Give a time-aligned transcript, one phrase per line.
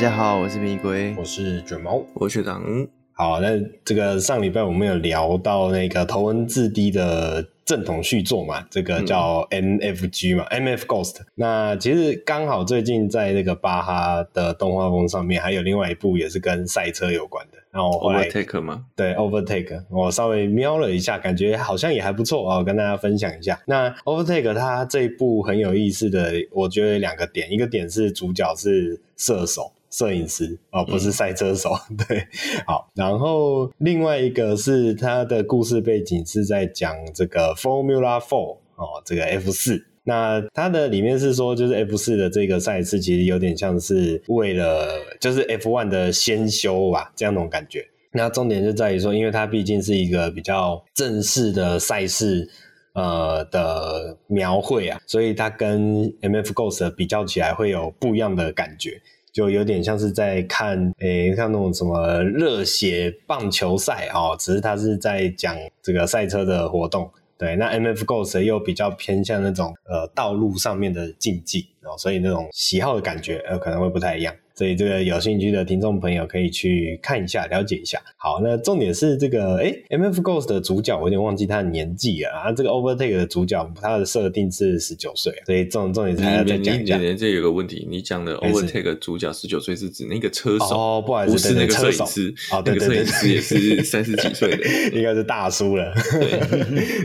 [0.00, 2.64] 大家好，我是蜜龟，我是卷毛，我是学长。
[3.12, 3.48] 好，那
[3.84, 11.16] 这个上礼拜我们有聊到那个头文字 D 的正统续作嘛，这个叫 MFG 嘛，嗯，MF Ghost。
[11.34, 17.58] 那其实刚好最近在那个巴哈的动画风上面，还有另外一部也是跟赛车有关的。
[17.70, 18.86] 那我后来 Overtake 吗？
[18.96, 23.60] 对，Overtake，我稍微瞄了一下，感觉好像也还不错啊，我跟大家分享一下。
[23.66, 31.70] 那 Overtake 它这一部很有意思的，我觉得两个点，一个点是主角是射手、摄影师哦，不是赛车手。
[31.90, 32.26] 嗯、 对，
[32.66, 39.84] 好，然后另外一个是他的故事背景是在讲这个 Formula Four 哦，这个 F 四。
[40.02, 47.86] 那它的里面是说，就是 F 四的这个赛事，其实有点像是为了就是 F one 的先修吧，这样种感觉。
[48.12, 52.48] 那重点就在于说，因为它毕竟是一个比较正式的赛事，
[52.94, 59.00] 呃的描绘啊，所以它跟 MF Ghost 比较起来会有不一样的感觉，
[59.32, 67.10] 就有点像是在看，诶，像那种什么热血棒球赛哦，只是它是在讲这个赛车的活动。
[67.38, 74.34] 对，那 MF Ghost 又比较偏向那种呃道路上面的竞技哦，所以那种喜好的感觉呃可能会不太一样。
[74.60, 77.98] 所以这个有兴趣的听众朋友可以去看一下，了解一下。
[78.18, 82.52] 好，那重点是这个，诶 MF Ghost 的主角我有点忘记他的年纪了啊。
[82.52, 86.98] 这个 Overtake 的主角他的设定是十九岁，所以重重点是还要再讲一下。
[87.16, 95.90] 这有个问题，你讲的 Overtake 主角十九岁是指那个车手哦，不好意思，不是那个摄影师哦，对对对，那个摄影师也是三十几岁的，应该是大叔了。
[96.20, 96.38] 对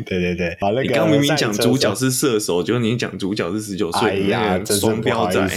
[0.03, 5.48] 对对对，好，那个你刚明明讲主角是射手，结果你讲主角是十九岁，哎呀，双标仔。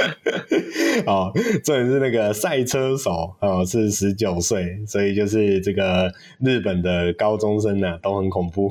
[1.06, 1.32] 哦，
[1.64, 8.70] 重点是那个赛车手哦，是十九岁，所以就是这个日本的高中生呢、啊、都很恐怖。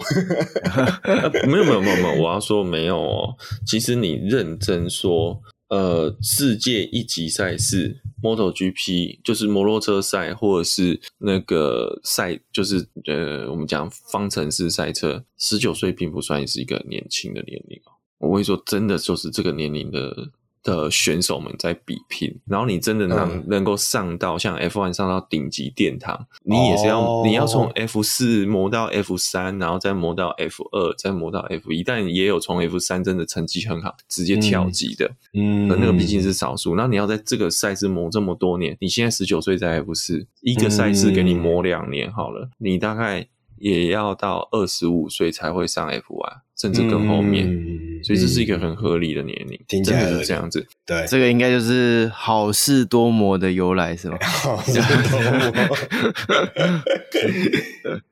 [1.48, 3.36] 没有没有没有没有，我要说没有哦。
[3.66, 17.92] 其实你认真说，呃，世界一级赛事 MotoGP 就是摩托车赛，或者是那个赛，就是呃，我们讲方程式赛车，十九岁并不算是一个年轻的年龄哦。
[18.20, 20.32] 我会说，真的就是这个年龄的。
[20.64, 26.16] 的选手们在比拼，然后你真的能能够上到像 F1 上到顶级殿堂，
[26.46, 36.76] 嗯、你也是要、哦、你要从 F 四磨到 F 三，然后再磨到 F 二，再磨到 F 一，但也有从 F 三真的成绩很好，直接跳级的，嗯，那个毕竟是少数。
[36.76, 43.26] 那你要在这个赛事磨这么多年，你现在十九岁在 F 四，一个赛事给你磨两年好了，嗯、你大概
[43.60, 46.40] 也要到二十五岁才会上 F1。
[46.60, 50.68] 甚至更后面，嗯、所以这是一个很合理的年龄，听起来是这样子。
[50.86, 54.18] 对，这个应该就是好事多磨的由来，是吗？
[54.22, 54.74] 好事
[55.10, 55.22] 多
[55.54, 55.78] 磨，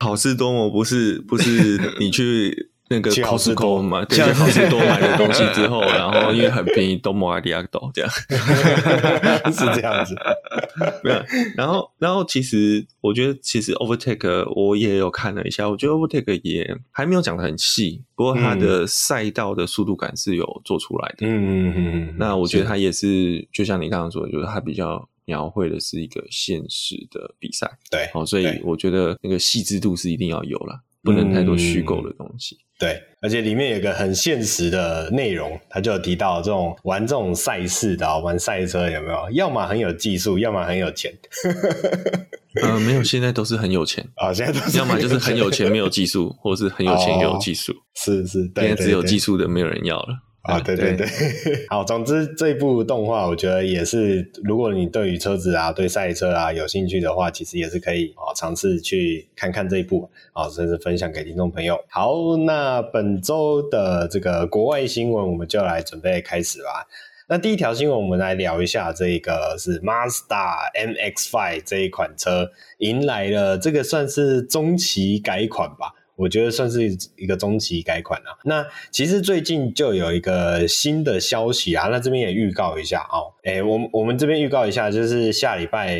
[0.00, 2.67] 好事多磨不是不是你去。
[2.88, 8.10] 那个 Costco 嘛， 对，好事多买的东西之后，然后因为很便宜，都摩阿迪亚多这样，
[9.52, 10.14] 是这样子。
[11.04, 11.22] 没有，
[11.56, 21.26] 然后，然后其实我觉得，其实 Overtake 我也有看了一下，我觉得 Overtake 也还没有讲的很细，不过它的赛道的速度感是有做出来的。
[21.26, 22.14] 嗯嗯嗯嗯。
[22.18, 27.70] 那我觉得它也是，就像你刚刚说的，就是它比较描绘的是一个现实的比赛。
[27.90, 30.80] 对，哦，所以我觉得那个细致度是一定要有了。
[31.02, 39.30] 不能太多虚构的东西，嗯，对，而且里面有个很现实的内容，他就有提到这种玩这种赛事的，玩赛车有没有？
[39.32, 41.12] 要么很有技术，要么很有钱。
[42.62, 50.08] 呃，没有，现在都是很有钱啊， 现在都是要么就是很有钱没有技术，或是很有钱有技术，是是，现在只有技术的没有人要了。
[50.48, 51.06] 啊，对对对，
[51.68, 61.78] 好，总之这一部动画，我觉得也是，如果你对于车子啊、对赛车啊有兴趣的话，其实也是可以啊尝试去看看这一部啊，甚至分享给听众朋友。
[61.90, 62.14] 好，
[62.46, 66.86] 那本周的这个国外新闻，我们就来准备开始吧。
[67.28, 75.92] 那第一条新闻，我们来聊一下这个是 Mazda MX-5 这一款车迎来了这个算是中期改款吧。
[76.18, 76.82] 我觉得算是
[77.16, 78.34] 一个中期改款啊。
[78.44, 83.32] 那其实最近就有一个新的消息啊，那这边也预告一下哦。
[83.44, 85.94] 诶，我们我们这边预告一下，就是下礼拜，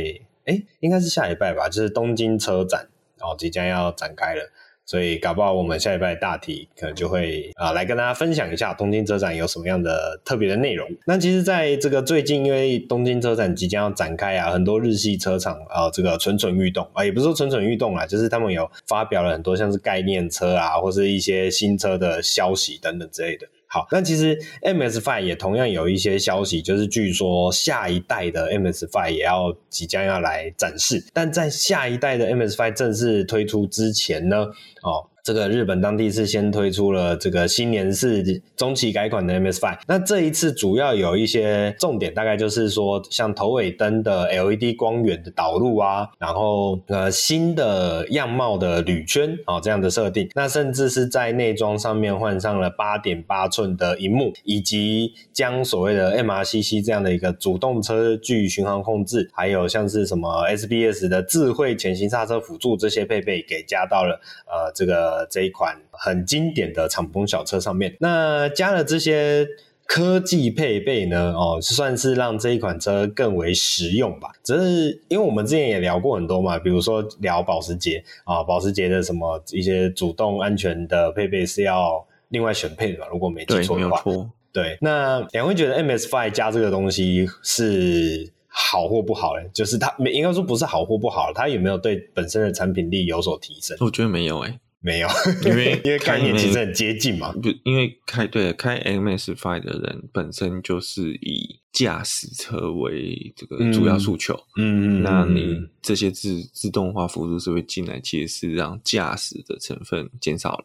[0.45, 2.89] 诶，应该是下礼拜吧，就是东京车展
[3.21, 4.51] 哦，即将要展开了。
[4.89, 10.89] 所以搞不好我们下礼拜大体可能就会啊来跟大家分享一下东京车展有什么样的特别的内容。
[11.05, 23.47] 那其实在这个最近，因为东京车展即将要展开啊，很多日系车厂啊这个蠢蠢欲动啊，也不是说蠢蠢欲动啊，就是他们有发表了很多像是概念车啊，或是一些新车的消息等等之类的。
[23.69, 34.47] 好，那其实 MS Five 也同样有一些消息，就是据说下一代的 MS Five 也要即将要来展示，但在下一代的 MS Five 正式推出之前呢，
[34.83, 35.09] 哦。
[35.29, 39.79] 这个日本当地是先推出了这个新年式中期改款的 MS5。
[39.87, 67.97] 那这一次主要有一些重点，大概就是说像头尾灯的 LED 光源的导入啊，然后呃新的样貌的铝圈啊、哦、这样的设定，那甚至是在内装上面换上了八点八寸的荧幕，以及将所谓的 MRCC 这样的一个主动车距巡航控制，还有像是什么 SBS 的智慧前行刹车辅助这些配备给加到了呃这个这一款很经典的敞篷小车上面。
[68.01, 69.47] 那加了这些
[69.87, 74.31] 科技配备呢，哦，算是让这一款车更为实用吧。
[74.43, 84.03] 只是因为我们之前也聊过很多嘛，比如说聊保时捷啊，保时捷的什么一些主动安全的配备是要另外选配的嘛，如果没记错的话。
[84.51, 89.49] 对，那两位觉得 MS Five 加这个东西是好或不好嘞？
[89.53, 93.77] 就是它没应该说不是好或不好，它有没有对本身的产品力有所提升？
[93.81, 95.09] 我觉得没有诶、欸，没有，
[95.45, 97.33] 因为 因为概念其实很接近嘛。
[97.33, 110.65] 不，因为开对开 MS5 的人本身就是以驾驶车为这个主要诉求，嗯嗯，那你这些自自动化辅助设备进来，其实是让驾驶的成分减少了。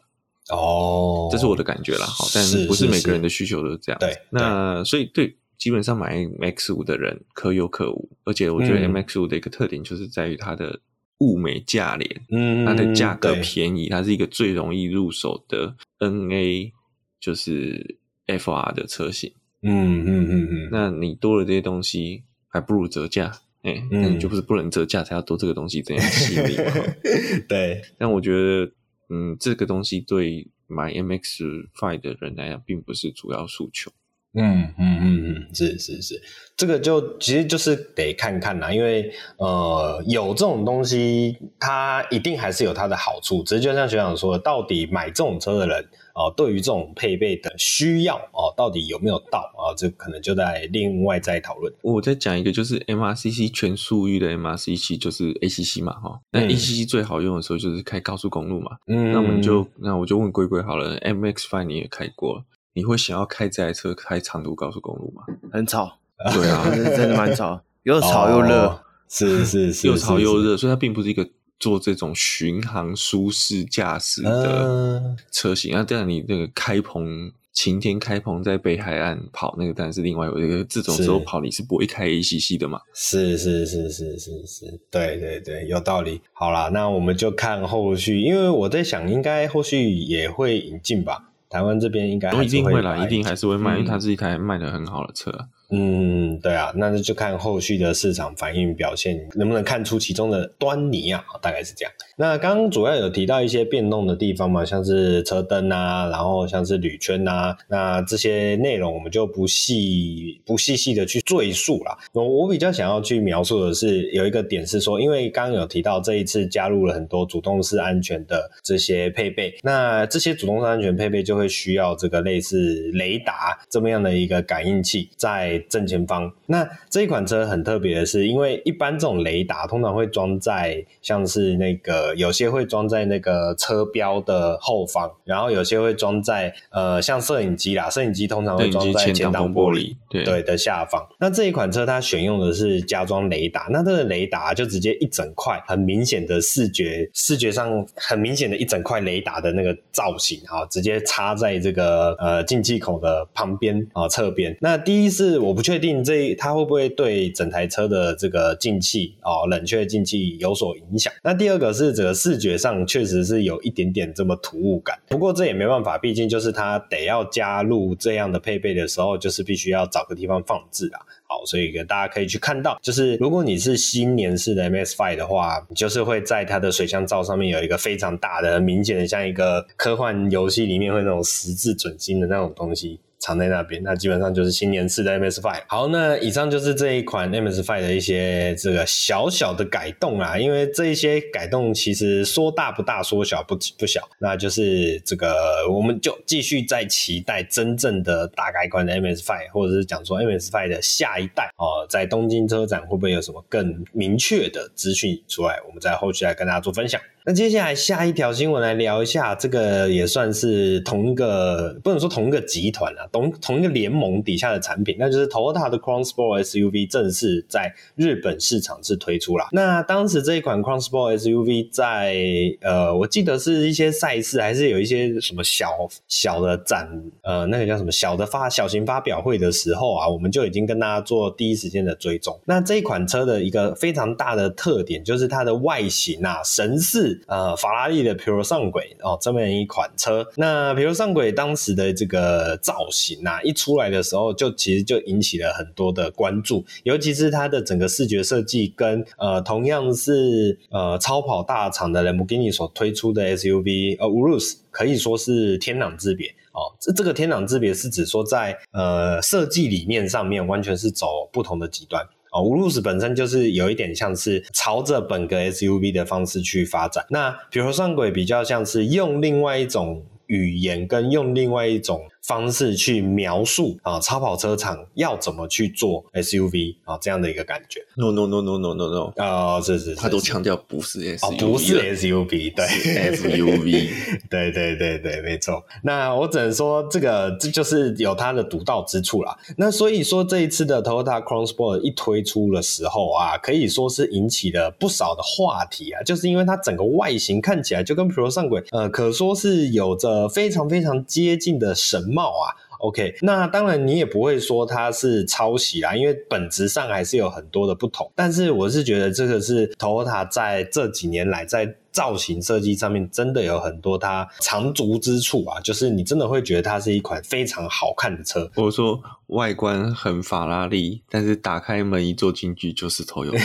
[0.50, 3.98] 哦，这是我的感觉啦，好，但不是每个人的需求都是这样。
[3.98, 10.78] 对，那所以对，基本上买 MX 五的人可有可无，而且我觉得 MX 五的一个特点就是在于它的
[11.18, 16.72] 物美价廉，嗯，它的价格便宜，它是一个最容易入手的 NA，
[17.20, 19.32] 就是 FR 的车型。
[19.62, 23.32] 嗯嗯嗯嗯，那你多了这些东西，还不如折价，
[23.62, 26.56] 哎，那你就不是不能折价才要多这个东西这样吸引你。
[27.48, 28.72] 对，但我觉得。
[29.10, 33.92] 嗯，这个东西对买 MX Five 的人来讲，并不是主要诉求。
[34.34, 36.20] 嗯嗯嗯嗯，是是是，
[36.56, 43.42] 这个就其实就是得看看啦，因为呃，有这种东西，它一定还是有它的好处。
[43.42, 45.88] 只是就像学长说的，到底买这种车的人。
[46.14, 49.74] 哦，对于这种配备的需要哦，到底有没有到啊？
[49.76, 51.74] 这可能就在另外再讨论。
[51.82, 56.20] 我再讲一个，就是 MRCC 全速域的 MRCC，就是 ACC 嘛，哈、哦。
[56.30, 58.76] 那 ACC 最好用的时候就是开高速公路嘛。
[58.86, 59.10] 嗯。
[59.10, 65.22] 那我们就那我就问龟龟好了，MX Five 你也开过了，你会想要开这台车开长途高速公路吗？
[65.50, 65.98] 很吵。
[66.32, 71.26] 对啊， 真的蛮吵，又吵又热、哦，是是是， 又吵又热，所以它并不是一个。
[71.60, 82.80] 做这种巡航舒适驾驶的车型，那、呃、这样你那个开篷晴天开篷在北海岸跑那个，当然是另外有一个这种时候跑你是不会开 ACC 的嘛？
[82.92, 86.20] 是是是是是是，对对对，有道理。
[86.32, 91.30] 好啦，那我们就看后续，因为我在想，应该后续也会引进吧？
[91.54, 95.30] 台湾这边应该一定会来，一定还是会卖，嗯、因为它是一台卖的很好的车。
[95.70, 101.24] 嗯，对啊，那就看后续的市场反应表现，能不能看出其中的端倪啊？
[101.40, 101.92] 大概是这样。
[102.16, 111.96] 那刚刚主要有提到一些变动的地方嘛，像是车灯啊，然后像是铝圈啊，那这些内容我们就不细不细细的去赘述啦。
[112.12, 126.30] 我我比较想要去描述的是，有一个点是说，因为刚刚有提到这一次加入了很多主动式安全的这些配备，那这些主动式安全配备就会需要这个类似雷达这么样的一个感应器在正前方。
[126.46, 131.94] 那这一款车很特别的是，因为一般这种雷达通常会装在像是那个。
[131.94, 141.06] 呃，有些会装在那个车标的后方，然后有些会装在呃，像摄影机啦，摄影机通常会装在前挡玻璃对，的下方。
[141.20, 154.56] 那这一款车它选用的是加装雷达，那这个雷达就直接一整块很明显的视觉视觉上很明显的一整块雷达的那个造型啊，直接插在这个呃进气口的旁边啊侧边。
[154.60, 161.10] 那第一是我不确定这它会不会对整台车的这个进气啊冷却进气有所影响。
[161.22, 161.94] 那第二个是。
[161.94, 170.98] 这个视觉上确实是有一点点这么突兀感，不过这也没办法，毕竟就是它得要加入这样的配备的时候，就是必须要找个地方放置啊。
[171.28, 182.98] 好，所以大家可以去看到，就是如果你是新年式的 MS Five 的话，你就是会在它的水箱罩上面有一个非常大的、明显的，像一个科幻游戏里面会那种十字准心的那种东西。
[183.24, 185.62] 藏在那边，那基本上就是新年式的 MS Five。
[185.66, 190.36] 好，那以上就是这一款 MS Five 的一些这个小小的改动啦。
[190.36, 194.06] 因为这一些改动其实说大不大，说小不不小。
[194.18, 195.34] 那就是这个，
[195.70, 205.60] 我们就继续在期待真正的大改款的 MS Five，或者是讲说 MS Five 的下一代哦，在东京车展会不会有什么更明确的资讯出来？
[205.66, 207.00] 我们在后续来跟大家做分享。
[207.26, 219.46] 那接下来下一条新闻来聊一下，这个也算是同一个，不能说同一个集团啊，同同一个联盟底下的产品，那就是 Toyota 的 Crown Sport SUV 正式在日本市场是推出了。
[219.52, 222.14] 那当时这一款 Crown Sport SUV 在
[222.60, 226.86] 呃，我记得是一些赛事，还是有一些什么小小的展，
[227.22, 232.40] 呃，那个叫什么小的发小型发表会的时候啊，我们就已经跟大家做第一时间间的追踪。
[232.46, 237.20] 那这一款车的一个非常大的特点就是它的外形啊，神似。
[237.26, 256.72] 呃，法拉利的皮罗上轨哦，这么一款车，那皮罗上轨当时的这个造型啊，一出来的时候，就其实就引起了很多的关注，尤其是它的整个视觉设计跟呃，同样是呃超跑大厂的兰博基尼所推出的 SUV 呃 Urus 可以说是天壤之别哦。
[256.80, 262.02] 这这个天壤之别是指说在呃设计理念上面完全是走不同的极端。
[262.32, 272.00] 哦，Urus 本身就是有一点像是朝着本格 SUV 的方式去发展，那比如说上轨比较像是用另外一种语言跟用另外一种。
[272.26, 277.80] 方式去描述啊，超跑车厂要怎么去做 SUV 啊，这样的一个感觉。
[277.96, 283.90] No no no no no no no，哦，是是，是，他都强调不是 SUV，哦，不是 SUV，对，SUV，
[284.30, 285.62] 对对对对，没错。
[285.82, 289.36] 那我只能说，这个这就是有它的独到之处啦。
[289.58, 302.13] 那所以说，这一次的 Toyota Crown Sport 一推出的时候啊，可以说是引起了不少的话题啊，就是因为它整个外形看起来就跟 Pro 上轨，呃，可说是有着非常非常接近的神。
[302.14, 308.08] 帽啊，OK，那当然你也不会说它是抄袭啦，因为本质上还是有很多的不同。
[308.14, 318.50] 但是我是觉得这个是头头他在这几年来在造型设计上面真的有很多它长足之处啊，就是你真的会觉得它是一款非常好看的车。
[318.56, 319.00] 我说。
[319.28, 323.40] 外观很法拉利，但是打开门一坐进去就是 Toyota。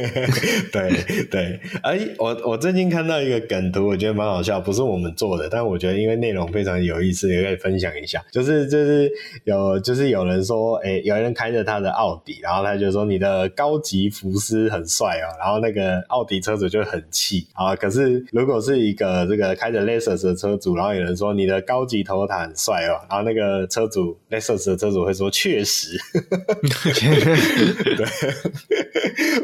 [0.72, 8.24] 对对，哎，我我最近看到一个梗图，我觉得蛮好笑，不是我们做的，但我觉得因为内容非常有意思，也可以分享一下。
[8.32, 9.12] 就是就是
[9.44, 17.76] 有就是有人说，哎，有人开着他的奥迪，然后他就说你的高级福斯很帅哦，然后那个奥迪车主就很气啊。
[17.76, 25.18] 可是如果是一个这个开着 Lexus 的车主，然后有人说你的高级 Toyota 很帅哦，然后那个车主 Lexus 的车主会。
[25.18, 28.06] 说确实， 对，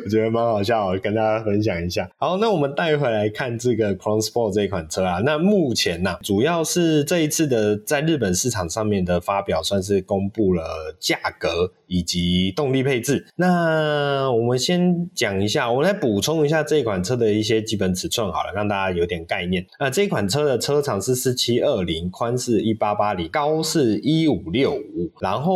[0.04, 2.08] 我觉得蛮好笑，我跟大家分享一下。
[2.16, 5.18] 好，那我们带回来看这个 Crown Sport 这一款车啊。
[5.24, 13.26] 那目前呢、啊，主要是这一次的在日本市场上面的发表，算是公布了价格以及动力配置。
[13.34, 19.64] 那我们先讲一下，我来补充一下这一款车的一些基本尺寸好了，让大家有点概念。
[19.78, 25.54] 那这款车的车长是四七二零，宽是一八八零，高是一五六五，然后。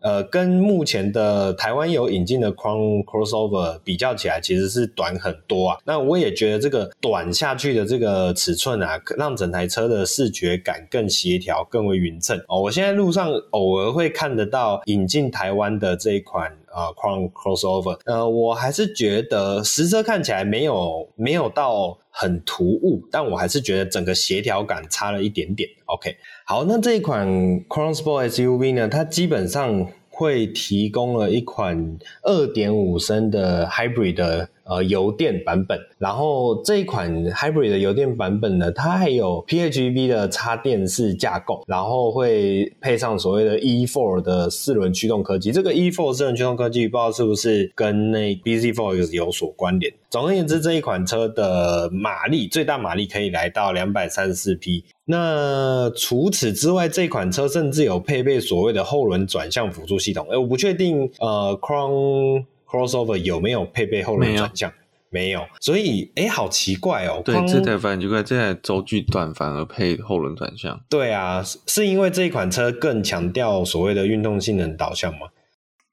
[0.00, 5.78] 呃，跟目前的台湾有引进的 Crown Crossover 比较起来，其实是短很多啊。
[5.86, 12.60] 那我也觉得这个短下去的这个尺寸啊，让整台车的视觉感更协调、更为匀称哦。
[12.60, 25.68] 我现在路上偶尔会看得到引进台湾的这一款啊 Crown Crossover，呃，我还是觉得实车看起来没有没有到很突兀，但我还是觉得整个协调感差了一点点。
[25.86, 26.16] OK。
[26.44, 27.26] 好，那这一款
[27.68, 45.52] Crown Sport SUV 呢，它基本上会提供了一款二点五升的 Hybrid 的呃油电版本，然后这一款 Hybrid 的油电版本呢，它还有 PHEV 的插电式架构，然后会配上所谓的 E4 的四轮驱动科技。
[45.52, 49.92] 这个 E4 四轮驱动科技不知道是不是跟那 bZ4X 有所关联。
[50.10, 54.84] 总而言之，这一款车的马力最大马力可以来到两百三十四匹。
[55.06, 60.26] 那除此之外，这款车甚至有配备所谓的后轮转向辅助系统。
[60.30, 62.44] 诶我不确定，呃，Crown
[62.74, 64.72] Crossover 有没有配备后轮转向？
[65.10, 65.46] 没有。
[65.60, 67.22] 所以，诶好奇怪哦。
[67.24, 70.80] 对，这台反而奇怪，这台轴距短反而配后轮转向。
[70.88, 75.28] 对啊，是因为这一款车更强调所谓的运动性能导向吗？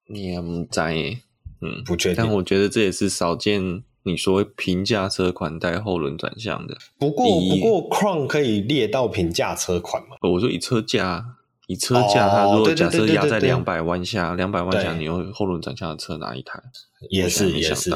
[0.08, 0.96] 你也不在，
[1.62, 2.24] 嗯，不确定。
[2.24, 3.84] 但我觉得这也是少见。
[4.04, 10.18] 你说平价车款带后轮转向的，不过不过 Crown 可以列到平价车款吗？
[10.24, 11.24] 我说以车价，
[11.72, 16.60] 以车价，它如果假设压在两百万下，两百万下，你用后轮转向的车哪一台？
[17.10, 17.92] 也是也是。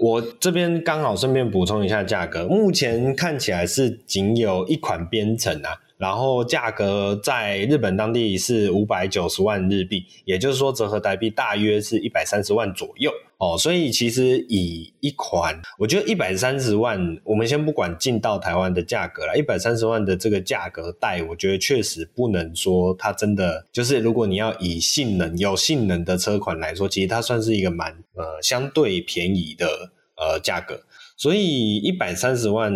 [0.00, 5.78] 我这边刚好顺便补充一下价格，目前看起来是仅有一款编程啊。
[6.02, 13.56] 然后价格在日本当地是五百九十万日币，也就是说折合台币大约是一百三十万左右哦。
[13.56, 30.80] 所以其实以一款，我觉得一百三十万，我们先不管进到台湾的价格了，一百三十万的这个价格带，我觉得确实不能说它真的就是，如果你要以性能有性能的车款来说，其实它算是一个蛮呃相对便宜的呃价格。
[31.16, 32.72] 所以一百三十万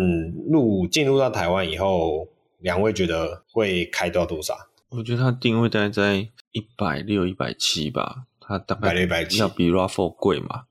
[0.49, 2.25] 入进入到台湾以后，
[2.59, 4.55] 两位觉得会开到多少？
[4.89, 8.23] 我觉得它定位大概在一百六、一百七吧。
[8.39, 10.63] 它大概一百七要比 Raffle 贵嘛，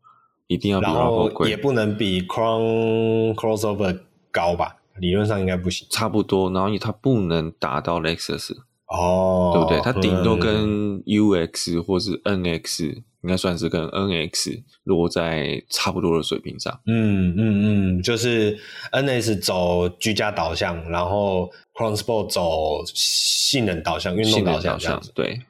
[0.47, 4.01] 一定要比 Raffle 贵，也不能比 Crown Crossover
[4.31, 4.77] 高吧？
[4.97, 6.51] 理论上应该不行，差不多。
[6.51, 8.57] 然后它不能达到 Lexus
[8.89, 9.81] 哦，对不对？
[9.81, 13.03] 它顶多跟 UX 或是 NX。
[13.23, 16.81] 应该算是跟 NX 落在差不多的水平上。
[16.87, 18.57] 嗯嗯嗯，就是
[18.93, 25.11] NS 走居家导向，然后 Crown Sport 走性能导向、运动导向这样子。
[25.13, 25.41] 对，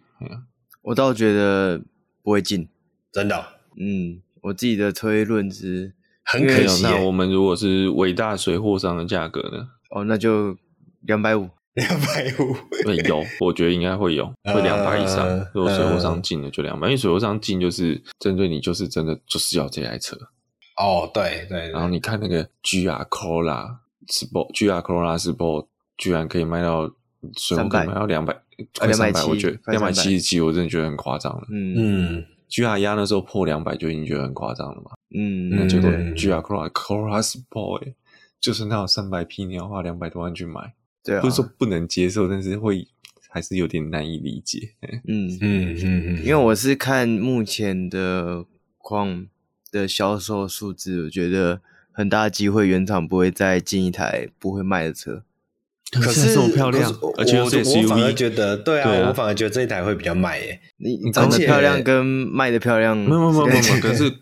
[0.84, 1.78] 我倒觉得
[2.22, 2.66] 不会进，
[3.12, 3.44] 真的。
[3.78, 5.92] 嗯，我自己的推论是
[6.24, 6.82] 很可惜。
[6.82, 9.68] 那我们如果是伟大水货商的价格呢？
[9.90, 10.56] 哦，那就
[11.02, 11.50] 两百五。
[11.76, 15.28] 两百五，对，有，我觉得应该会有，会两百以上。
[15.52, 20.16] 如果水货商进的就两百，因为水货商进就是针对你，就是真的就是要这台车。
[20.78, 21.70] 哦，对对。
[21.70, 23.76] 然后你看那个 GR Corolla
[24.08, 25.66] Sport，GR Corolla Sport
[25.98, 26.90] 居然可以卖到
[27.36, 28.34] 水货可以卖到两百，
[28.78, 31.46] 快三百，我觉得两百七十七，我真的觉得很夸张了。
[31.50, 34.92] 嗯嗯，GR 压那时候破两百就已经觉得很夸张了嘛。
[35.14, 37.92] 嗯，那结果 GR Corolla Corolla Sport
[38.40, 40.72] 就是那有三百匹，你要花两百多万去买。
[41.06, 42.86] 对啊，不是说不能接受，但是会
[43.28, 44.72] 还是有点难以理解。
[45.06, 45.28] 嗯。
[45.40, 48.44] 嗯嗯嗯，因为我是看目前的
[48.78, 49.26] 框
[49.70, 51.60] 的销售数字，我觉得
[51.92, 55.22] 很大机会原厂不会再进一台不会卖的车。
[55.92, 60.60] 可是这么漂亮，而且又是 SUV，我反而觉得对啊，对啊，我反而觉得这一台会比较卖耶。
[60.78, 64.12] 你你长得漂亮跟卖的漂亮，没有没有没有，可是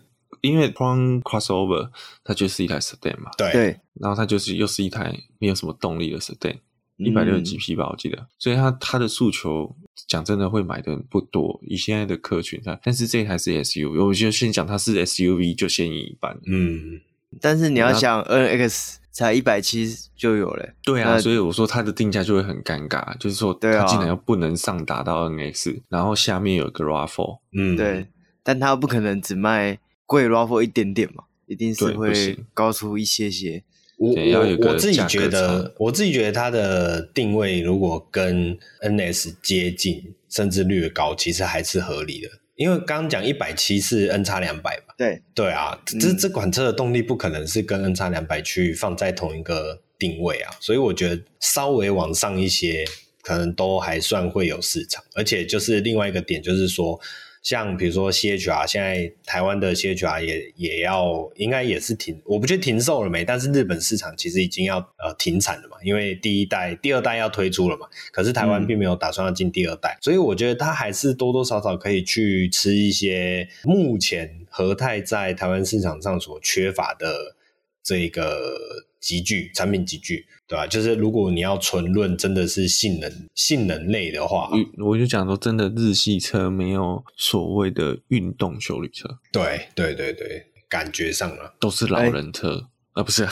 [0.41, 1.89] 因为 Crown Crossover
[2.23, 3.51] 它就是一台 Sedan 嘛，对。
[3.51, 6.57] 对，然后它就是又是一台没有什么动力的 Sedan。
[6.97, 9.75] 一百六十几匹吧，我记得，所以他他的诉求
[10.07, 17.01] 讲真的会买的人不多，以现在的客群，他但是这一台是 SUV，我就先讲它是 SUV 就先赢一半，嗯，
[17.41, 28.07] 但是你要想 NX 才一百七就有了，对啊，所以我说它的定价就会很尴尬，就是说它竟然又不能上达到 NX，然后下面有个 RAV4，嗯，对，
[28.41, 33.63] 但它不可能只卖贵 RAV4 一点点嘛，一定是会高出一些些。
[33.97, 42.29] 我我我自己觉得，我自己觉得它的定位如果跟 NS 接近，甚至略高，其实还是合理的。
[42.55, 52.85] 因为刚刚讲一百七是 N 叉两百嘛，对对啊，这、嗯、这款车的动力不可能是跟 N 叉两百去放在同一个定位啊，所以我觉得稍微往上一些，
[53.21, 55.03] 可能都还算会有市场。
[55.15, 56.99] 而且就是另外一个点，就是说。
[57.45, 77.35] 像比如说 CHR，现在台湾的 CHR 也也要应该也是停，我不确定停售了没，但是日本市场其实已经要呃停产了嘛，因为第一代、第二代要推出了嘛，可是台湾并没有打算要进第二代，嗯、所以我觉得它还是多多少少可以去吃一些目前和泰在台湾市场上所缺乏的
[77.83, 78.57] 这个
[79.05, 80.25] 级距产品集聚。
[80.47, 80.67] 对吧、啊？
[80.67, 89.09] 就是如果你要纯论真的是性能性能类的话，我就讲说，真的日系车没有所谓的运动修理车。
[89.31, 92.49] 对对对对，感觉上了都是老人车。
[92.51, 92.65] 欸
[92.95, 93.31] 啊，不是、啊，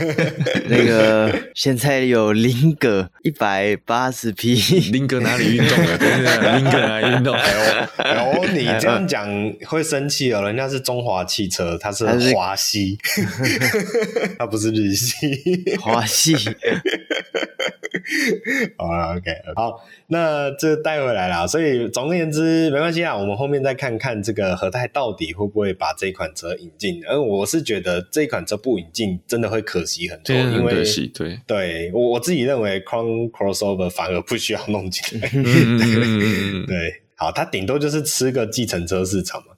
[0.70, 4.54] 那个 现在有林格一百八十匹，
[4.90, 5.98] 林格哪里运动了？
[5.98, 7.36] 对对对，林格哪里运动？
[7.98, 9.28] 然后你 这样讲
[9.66, 12.98] 会生气哦，人家是中华汽车，它是华系，
[14.38, 15.14] 它不是日系，
[15.78, 16.34] 华系。
[18.78, 27.02] 好了，OK，好，那这带回来了，所以总而言之没关系啊，我们后面再看看这个和泰到底会不会把这款车引进。
[27.06, 28.85] 而我是觉得这款车不引。
[28.92, 31.38] 进真的会可惜很多，因为对。
[31.46, 35.28] 对我我自己认为 Crown Crossover 反而不需要弄进来，
[36.66, 39.55] 对，好，它顶多就是吃个计程车市场嘛。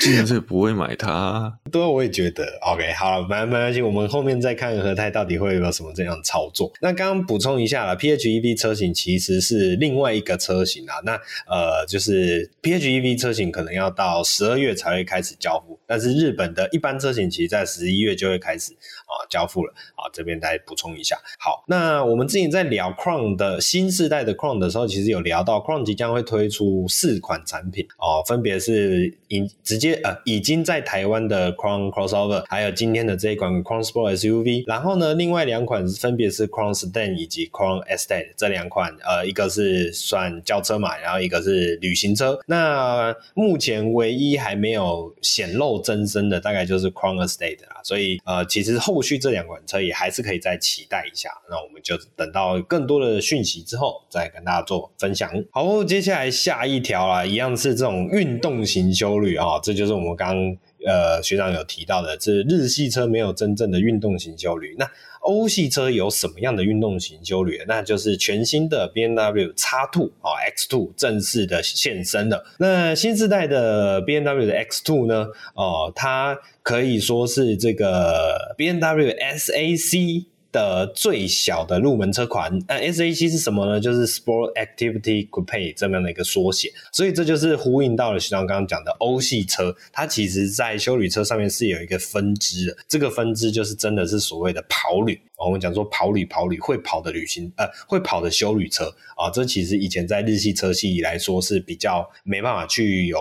[0.00, 2.44] 计程车不会买它，啊，对，我也觉得。
[2.62, 6.72] OK，好了，没没关系，我们后面再看和泰到底会有什么这样操作。
[6.80, 10.94] 那刚刚补充一下了，PHEV 车型其实是另外一个车型啊。
[11.04, 11.12] 那
[11.46, 18.72] 呃，就是 PHEV 车型可能要到十二月才会开始交付，但是日本的一般车型其实在十一月就会开始
[19.06, 19.72] 啊交付了。
[19.94, 21.16] 好，这边再补充一下。
[21.38, 29.14] 好，那我们之前在聊 Crown 的新世代的 Crown 的时候，其实有聊到 Crown 即将会推出四款产品哦，分别是。
[29.28, 34.62] 已直接呃已经在台湾的 Crown Crossover，还有今天的这一款 Crown Sport SUV。
[34.68, 42.38] 然后呢，另外两款分别是 Crown Sedan 以及 Crown Estate 这两款，呃，一个是算轿车嘛，然后一个是旅行车。
[42.46, 47.80] 那目前唯一还没有显露真身的，大概就是 Crown Estate 啦。
[47.82, 51.28] 所以呃，其实后后续这两款车也还是可以再期待一下。
[51.50, 55.30] 那我们就等到更多的讯息之后，再跟大家做分享。
[55.50, 60.34] 好，接下来下一条啊，一样是这种运动型修旅啊，这就是我们刚
[60.84, 64.74] 呃学长有提到的，是日系车没有真正的运动型修旅。
[64.78, 67.60] 那欧系车有什么样的运动型修旅？
[67.66, 72.44] 那就是全新的 B N W X Two 啊 X two 正式的现身了。
[72.58, 75.26] 那新世代的 B N W 的 X two 呢？
[75.54, 80.26] 哦，它可以说是这个 B N W S A C。
[80.56, 83.78] 的最小的入门车款，呃，SAC 是什么呢？
[83.78, 103.18] 就是 Sport Activity Coupe 这样的一个缩写，所以这就是呼应到了徐长刚刚讲的欧系车，它其实在休旅车上面是有一个分支的，这个分支就是真的是所谓的跑旅，我们讲说跑旅跑旅会跑的旅行，呃，会跑的休旅车啊，这其实以前在日系车系来说是比较没办法去有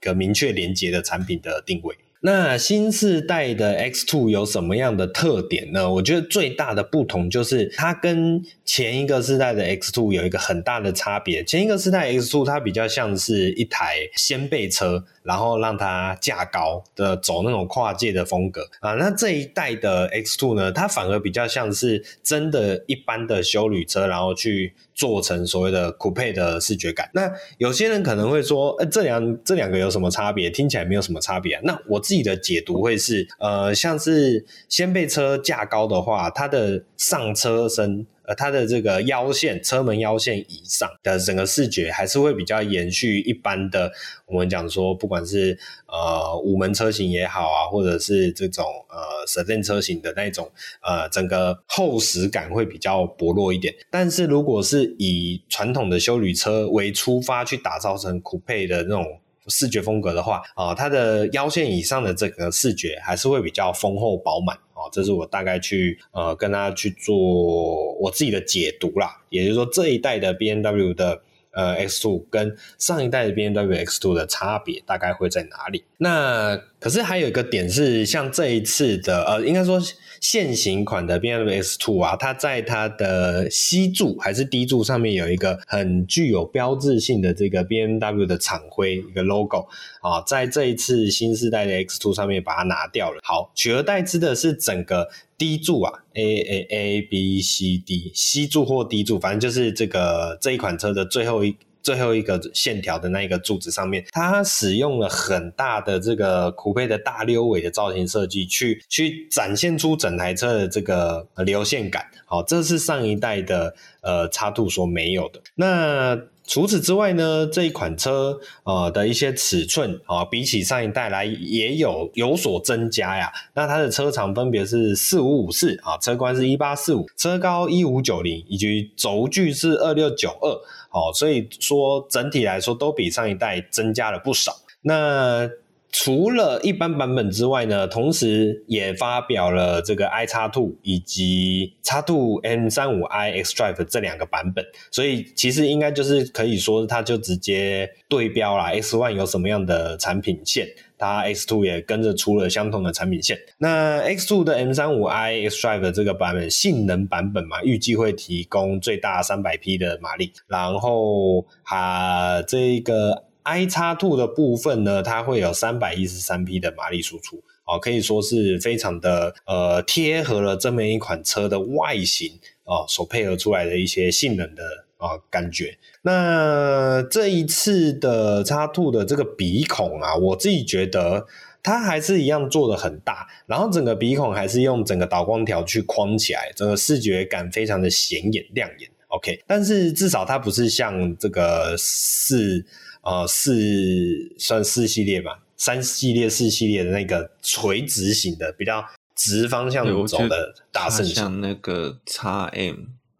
[0.00, 1.96] 一个明确连接的产品的定位。
[2.24, 5.92] 那新世代的 X Two 有什么样的特点呢？
[5.92, 11.42] 我觉得最大的不同就是它跟前一个世代的 X Two 有一个很大的差别。
[11.42, 18.94] 前一个世代 X Two 它比较像是一台掀背车，然后让它架高的走那种跨界的风格啊。
[18.94, 24.74] 那这一代的 X Two 呢，它反而比较像是真的一般的休旅车，然后去。
[24.94, 30.50] 做成所谓的 coupe 的视觉感，那有些人可能会说，呃，这两这两个有什么差别？
[30.50, 31.60] 听起来没有什么差别啊。
[31.64, 38.06] 那我自己的解读会是，呃，像是掀背车架高的话，它的上车身。
[38.24, 43.90] 呃，它的这个腰线，车门腰线以上的整个视觉还是会比较延续一般的。
[44.26, 50.50] 我们讲说，不管是呃五门车型也好啊，或者是这种呃 sedan 车型的那种，
[50.82, 53.74] 呃，整个厚实感会比较薄弱一点。
[53.90, 59.04] 但是如果是以传统的休旅车为出发去打造成酷配的那种
[59.48, 64.56] 视觉风格的话，啊、它的腰线以上的这个视觉还是会比较丰厚饱满。
[64.90, 71.20] 这是我大概去呃跟他去做我自己的解读啦，也就是说这一代的 BMW 的
[71.52, 75.84] 呃 X Two 跟上一代的 BMW X Two 的差别大概会在哪里？
[75.98, 79.80] 那可是还有一个点是，像这一次的呃，应该说。
[80.22, 89.66] 现行款的 BMW X2 啊，它在它的 C 柱还是 D 柱上面有一个很具有标志性的这个 BMW 的厂徽一个 logo
[90.00, 93.20] 啊，在这一次新世代的 X2 上面把它拿掉了。
[93.24, 101.56] 好，取而代之的是整个 D 柱啊，A A A B C D C 柱或 D 柱，反正就是这个这一款车的最后一。
[101.82, 112.06] 最后一个线条的那一个柱子上面，它使用了很大的这个酷配的大溜尾的造型设计，去去展现出整台车的这个流线感。
[112.26, 115.40] 好，这是上一代的呃 X2 所没有的。
[115.56, 123.30] 那除此之外呢，这一款车呃的一些尺寸啊，比起上一代来也有有所增加呀。
[123.54, 130.58] 那它的车长分别是四五五四啊，车宽是一八四五，车高一五九零，以及轴距是二六九二。
[130.92, 134.52] 哦，所以说整体来说都比上一代增加了不少。
[134.82, 135.48] 那
[135.90, 144.64] 除了一般版本之外呢，同时也发表了这个 iX2 以及 X2 M35i xDrive 这两个版本。
[144.90, 148.72] 所以其实应该就是可以说，它就直接对标啦。
[148.72, 150.66] X One 有什么样的产品线，
[151.02, 153.36] 它 X2 也跟着出了相同的产品线。
[153.58, 163.24] 那 X2 的 M35i xDrive 这个版本性能版本嘛，预计会提供最大三百匹的马力，然后哈这个。
[163.44, 174.62] iX2 的部分呢，它会有三百一十三匹的马力输出，哦，可以说是非常的呃贴合了这么一款车的外形哦，所配合出来的一些性能的
[175.02, 175.76] 啊、哦、感觉。
[176.02, 181.26] 那这一次的 X2 的这个鼻孔啊，我自己觉得
[181.62, 188.88] 它还是一样做的很大，然后整个鼻孔还是用整个导光条去框起来，整个视觉感非常的显眼亮眼。
[189.08, 192.64] OK，但是至少它不是像这个四。
[193.04, 198.80] 呃，四算四系列吧，三系列、四系列的那个垂直型的，比较
[199.16, 201.98] 直方向走的大圣，像那个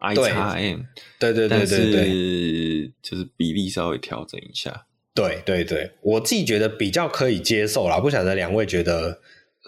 [0.03, 0.79] XM，i 叉 M，
[1.17, 4.85] 对对对对对，就是比例稍微调整一下。
[5.15, 9.19] 对对对，我自己觉得比较可以接受啦，不晓得两位觉得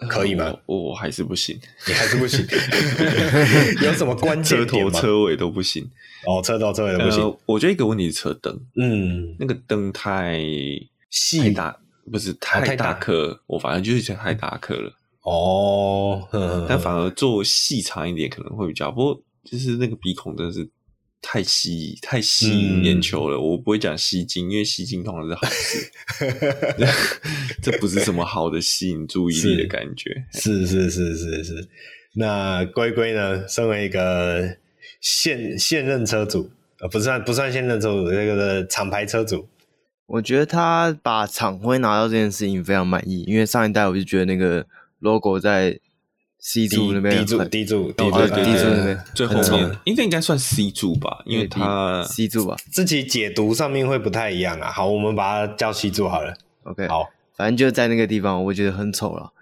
[0.08, 0.54] 可以吗？
[0.66, 2.44] 我，我还是不行，你还是不行，
[3.82, 4.58] 有什么关键？
[4.58, 5.88] 车头车尾都不行。
[6.26, 7.22] 哦，车头车尾都不行。
[7.22, 10.40] 呃，我觉得一个问题是车灯，嗯，那个灯太
[11.08, 14.92] 细，太大，不是太大颗，我反正就是觉得太大颗了。
[15.22, 16.28] 哦，
[16.68, 20.68] 但反而做细长一点可能会比较，不过就是那个鼻孔真的是
[21.22, 23.36] 太吸太吸引眼球了。
[23.36, 25.90] 嗯、我不会讲吸睛，因为吸睛通常是好事，
[27.62, 30.26] 这不是什么好的吸引注意力的感觉。
[30.32, 31.68] 是是是是是，
[32.14, 33.46] 那龟龟呢？
[33.48, 34.56] 身为一个
[35.00, 39.48] 现现任车主，呃，不算不算现任车主，这个的厂牌车主，
[40.06, 44.66] 我觉得他把厂徽拿到这件事情非常满意，因为上一代我就觉得那个。
[45.00, 45.78] logo 在
[46.48, 54.70] C 柱那边，，D 柱 D 柱 D 柱 D 柱那边最后面，应该应该算 C 柱吧，因为它 C 柱吧，自己解读上面会不太一样啊。
[54.70, 56.32] 好，我们把它叫 C 柱好了。
[56.62, 59.32] OK，好，反正就在那个地方，我觉得很丑了，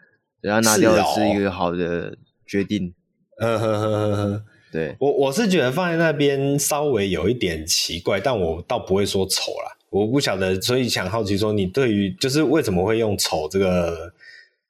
[0.41, 2.95] 然后拿掉是一个好的决定。
[3.37, 9.77] 呵呵呵呵呵，对我我是觉得放在那边稍微有一点奇怪，但我倒不会说丑啦。
[9.91, 14.15] 我不晓得，所以想好奇说，你对于就是为什么会用丑这个？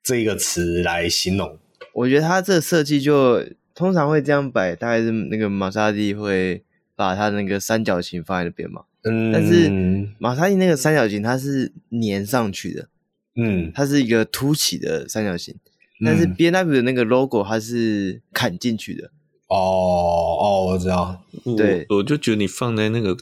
[0.07, 1.57] 这一个词来形容，
[1.95, 3.43] 我觉得它这个设计就
[3.75, 6.63] 通常会这样摆，大概是那个玛莎拉蒂会
[6.95, 8.83] 把它那个三角形放在那边嘛。
[9.03, 9.71] 嗯，但是
[10.19, 12.89] 玛莎拉蒂那个三角形它是粘上去的，
[13.37, 15.55] 嗯，它是一个凸起的三角形，
[16.01, 19.11] 嗯、但是 BMW 的那个 logo 它是砍进去的。
[19.49, 21.23] 哦哦，我知道，
[21.57, 23.17] 对，我就觉得你放在那个。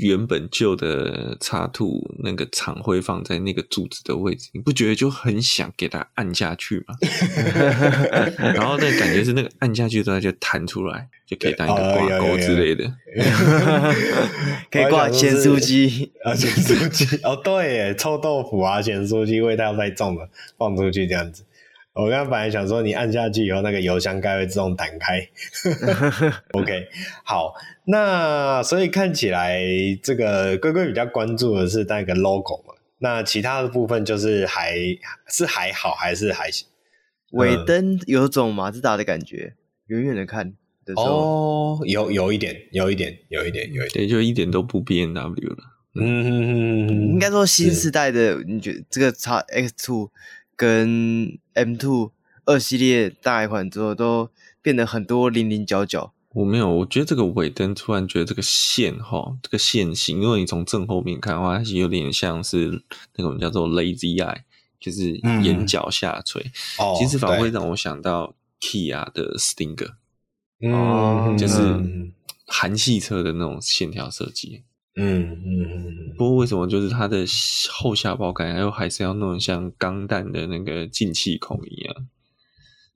[0.00, 6.96] 原本旧的插兔那个厂徽放在那个柱子的位置，你不觉得就很想给它按下去吗？
[8.54, 12.92] 然后那个感觉是那个按下去之后就弹出来，就可以当一个挂钩之类的，
[14.70, 21.44] 可以挂咸酥鸡啊，咸酥鸡 哦，对，臭豆腐啊，咸酥鸡味道太重了，放出去这样子。
[21.96, 25.26] 我刚刚本来想说，你按下去以后，那个油箱盖会自动弹开。
[26.52, 26.86] OK，
[27.24, 27.54] 好，
[27.86, 29.62] 那所以看起来
[30.02, 32.74] 这个龟龟比较关注的是那个 logo 嘛？
[32.98, 34.76] 那其他的部分就是还
[35.28, 36.68] 是还好，还是还行。
[37.32, 39.54] 尾灯有种马自达的感觉，
[39.86, 40.52] 远远的看
[40.84, 45.56] 的时候哦，有有一点，有一点，有一点，有一点，就一点都不 BMW 了。
[45.98, 50.10] 嗯，应该说新时代的，你觉得这个叉 X2？
[50.56, 52.12] 跟 M Two
[52.46, 54.30] 二系列大一款之后，都
[54.62, 56.12] 变得很多零零角角。
[56.30, 62.82] 我没有，我觉得这个尾灯突然觉得这个线哈，这个线型，因为你从正后面看的话，它是有点像是
[63.16, 64.42] 那种叫做 lazy eye，
[64.78, 66.42] 就是眼角下垂。
[66.78, 69.92] 嗯、其实反而会让我想到 Kia 的 Stinger，
[70.60, 72.12] 哦，就是
[72.46, 74.62] 韩系车的那种线条设计。
[74.98, 77.24] 嗯嗯嗯，不过为什么就是它的
[77.70, 81.94] 后下保杆又还是要弄像钢弹的那个进气孔一样，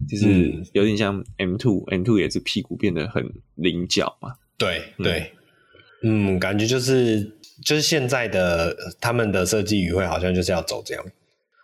[0.08, 3.22] 就是有点像 M two M two 也是屁股变得很
[3.54, 4.32] 菱角嘛。
[4.56, 5.32] 对对，
[6.02, 7.22] 嗯，感觉就是
[7.64, 11.04] 就是现在的他们的设计语汇好像就是要走这样。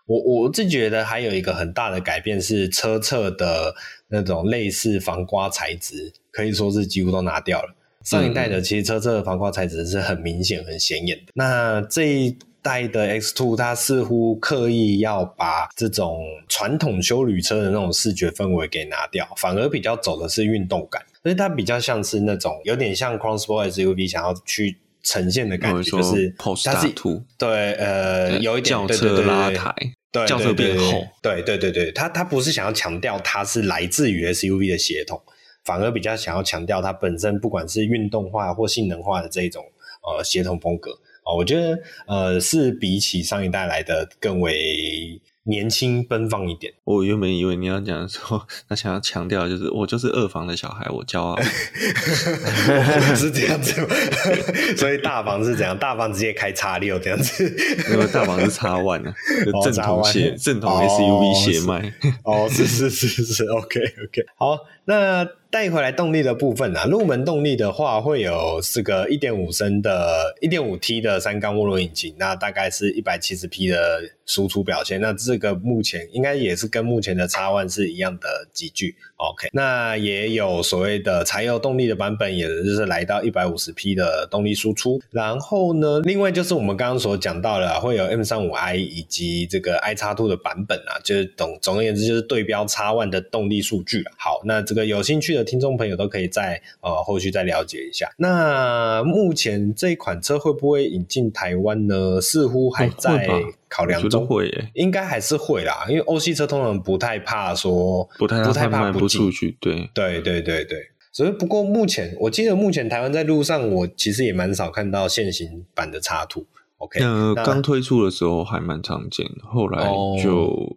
[0.06, 3.74] 我我自己觉得还有一个很大的改变是车侧的
[4.08, 7.74] 那种类似防刮材质，可以说是几乎都拿掉了。
[8.06, 11.32] 上一代的其实车侧的防刮材质是很明显、很显眼的。
[11.34, 21.02] 那这一代的 X Two，它似乎刻意要把这种传统修旅车的那种视觉氛围给拿掉，反而比较走的是运动感。
[21.22, 26.32] 所以它比较像是那种有点像 Crossport SUV 想要去呈现的感觉，就是
[26.64, 26.92] 它是
[27.36, 29.74] 对呃有一点轿车拉抬，
[30.12, 35.20] 对轿车变厚，对对对对，它它不是想要强调它是来自于 SUV 的协同。
[35.66, 39.62] 反而比较想要强调它本身不管是运动化或性能化的这一种
[40.02, 40.92] 呃协同风格
[41.24, 51.36] 啊、呃，我觉得呃是比起上一代来的更为年轻奔放一点，我原本以为你要讲说，他想要强调就是我就是二房的小孩，我骄傲，
[53.14, 53.86] 是这样子吗？
[54.76, 55.78] 所以大房是怎样？
[55.78, 57.44] 大房直接开叉六这样子，
[57.92, 59.14] 因为大房是叉 One 呢，
[59.62, 61.92] 正统血正统 SUV 血脉，
[62.24, 65.24] 哦，是是是是是，OK OK，好，那。
[65.50, 75.00] 带回来动力的部分啊，入门动力的话会有这个一点五升的、一点五 T 的三缸涡轮引擎，那大概是一百七十匹的输出表现。
[75.00, 78.96] 那这个目前应该也是跟目前的 X1 是一样的级距。
[79.16, 85.00] OK，那也有所谓的柴油动力的版本，也就是来到一百五十匹的动力输出。
[85.10, 94.04] 然后呢，另外就是我们刚刚所讲到的，会有 M35i 以及这个 iX2 的版本啊，就是总总而言之就是对标 X1 的动力数据。
[94.18, 95.46] 好，那这个有兴趣的。
[95.46, 98.10] 听众朋友都可以在呃后续再了解一下。
[98.16, 102.20] 那目前这一款车会不会引进台湾呢？
[102.20, 103.28] 似乎还在
[103.68, 105.86] 考量中，会耶，应该还是会啦。
[105.88, 109.56] 因为欧系车通常不太怕说，不太不太怕不出去。
[109.60, 110.78] 对对对对对。
[111.12, 116.44] 所以不过目前我记得目前台湾在路上，我其实也蛮少看到现行版的插图。
[116.78, 119.84] OK，呃，刚推出的时候还蛮常见的，后来
[120.20, 120.48] 就。
[120.48, 120.72] 哦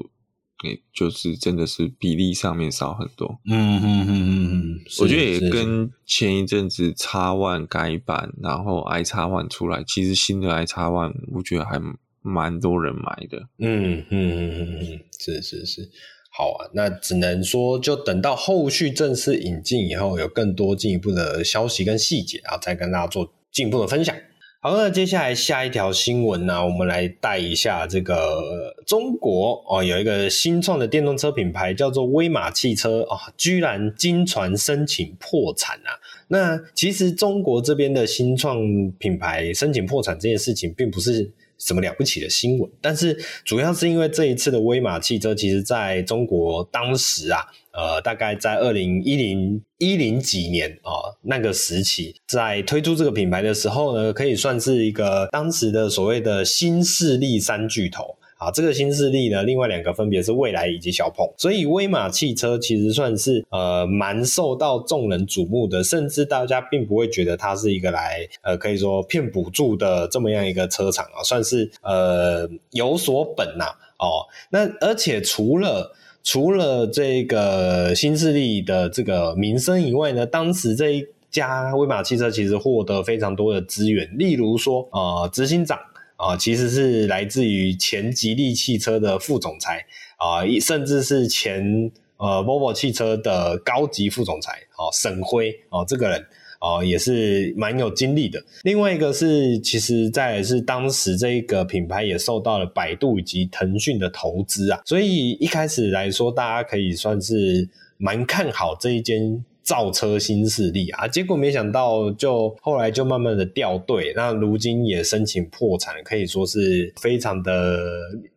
[0.63, 3.39] 诶，就是真的是比例上面少很多。
[3.45, 11.81] 嗯嗯嗯嗯嗯，我觉得也跟前一阵子叉 One 改版，然后 i 叉 One 出来，其实新的 i 叉 One 我觉得还
[12.21, 13.47] 蛮多人买的。
[13.59, 15.89] 嗯嗯嗯嗯嗯，是是是，
[16.31, 24.13] 好啊，那只能说就等到后续正式引进以后，有更多进一步的消息跟细节，然后再跟大家做进一步的分享。
[24.61, 35.95] 好，那接下来下一条新闻呢，我们来带一下这个中国哦，有一个新创的电动车品牌叫做威马汽车啊，居然经传申请破产啊！
[36.27, 38.59] 那其实中国这边的新创
[38.97, 47.45] 品牌申请破产这件事情，并不是什么了不起的新闻，但是主要是因为这一次的威马汽车，其实在中国当时啊。
[47.79, 58.51] 呃，大概在二零一零一零几年啊、那个时期，在推出这个品牌的时候呢，可以算是一个当时的所谓的新势力三巨头啊。
[58.51, 74.27] 这个新势力呢，另外两个分别是蔚来以及小鹏，所以威马汽车其实算是呃蛮受到众人瞩目的，甚至大家并不会觉得它是一个来呃可以说骗补助的这么样一个车厂啊，算是呃有所本呐、啊、哦。
[74.49, 85.79] 那而且除了除了这个新势力的这个名声以外呢，当时这一家威马汽车其实获得非常多的资源，例如说，呃，执行长
[86.17, 89.86] 啊、其实是来自于前吉利汽车的副总裁
[90.17, 96.25] 啊、甚至是前呃 Volvo 汽车的高级副总裁啊、呃，沈辉啊、呃，这个人。
[96.59, 98.43] 哦，也是蛮有经历的。
[98.63, 107.67] 另外一个是，其实在是当时这一个品牌也受到了百度以及腾讯的投资啊，所以一开始来说，大家可以算是
[107.97, 111.07] 蛮看好这一间造车新势力啊。
[111.07, 117.79] 结果没想到，就后来就慢慢的掉队，那如今也申请破产，可以说是非常的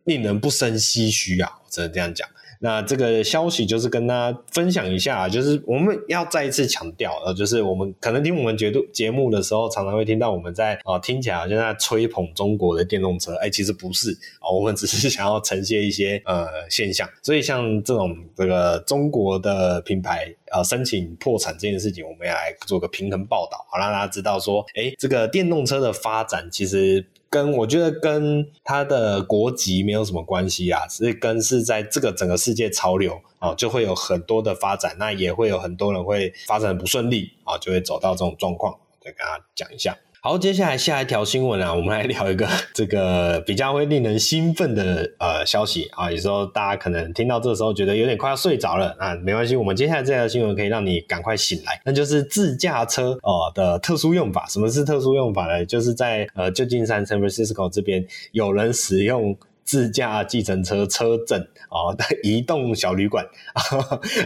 [0.05, 2.25] 令人不胜唏嘘啊，只能这样讲。
[2.63, 17.05] 那这个消息就是跟大家分享一下，就是我们要再一次强调，呃，就是我们可能听我们节目节目的时候，常常会听到我们在啊、呃、听起来好像在吹捧中国的电动车，哎，其实不是啊、我们只是想要呈现一些呃现象。
[17.21, 27.05] 所以像这种这个中国的品牌呃申请破产这件事情，我们要来做个平衡报道，好让大家知道说，哎，这个电动车的发展其实。
[27.33, 39.97] 跟我觉得跟他的国籍没有什么关系啊，是跟是在这个整个世界潮流啊，就会有很多的发展，那也会有很多人会发展不顺利啊，就会走到这种状况，再跟他讲一下。
[40.25, 46.09] 好，接下来下一条新闻啊， 我们来聊一个 这个比较会令人兴奋的呃消息啊。
[46.09, 54.45] 有时候大家可能听到这个时候觉得有点快要睡着了啊，没关系，我们接下来这条新闻可以让你赶快醒来，那就是自驾车哦的特殊用法。
[54.47, 55.65] 什么是特殊用法呢？
[55.65, 63.25] 就是在呃旧金山 San Francisco 这边有人使用自驾计程车车阵啊的移动小旅馆，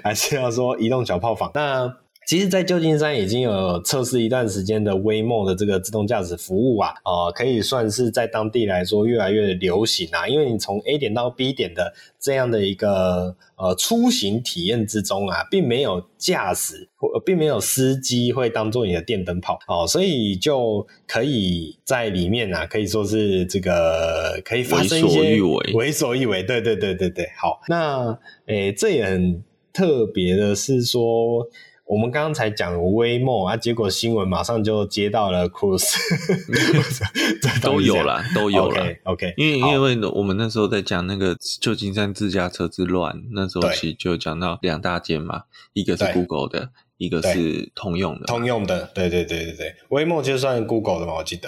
[0.03, 1.49] 还是要说移动小炮房？
[1.55, 1.91] 那
[2.27, 10.27] 其实，在旧金山已经有测试一段时间的 Waymo 的这个自动驾驶服务啊，呃，可以算是在当地来说越来越流行啊。
[10.27, 26.43] 因为你从 A 点到 B 点的这样的一个呃出行体验之中啊，并没有驾驶或并没有司机会当做你的电灯泡哦，所以就可以在里面啊，可以说是这个可以发生一些为所欲为，为所欲为。
[26.43, 31.47] 对对对对对，好，那诶，这也很特别的是说。
[31.87, 35.95] 我们刚刚才讲 Waymo 啊，结果新闻马上就接到了 Cruise，
[37.61, 38.81] 都有了，都有了。
[39.03, 48.25] OK，, okay 因为因为我们那时候在讲那个旧金山自驾车之乱，那时候其实就讲到两大件嘛，一个是 Google 的，一个是通用的。
[48.25, 51.47] 通用的，对对对对对，Waymo 就算 Google 的嘛，我记得。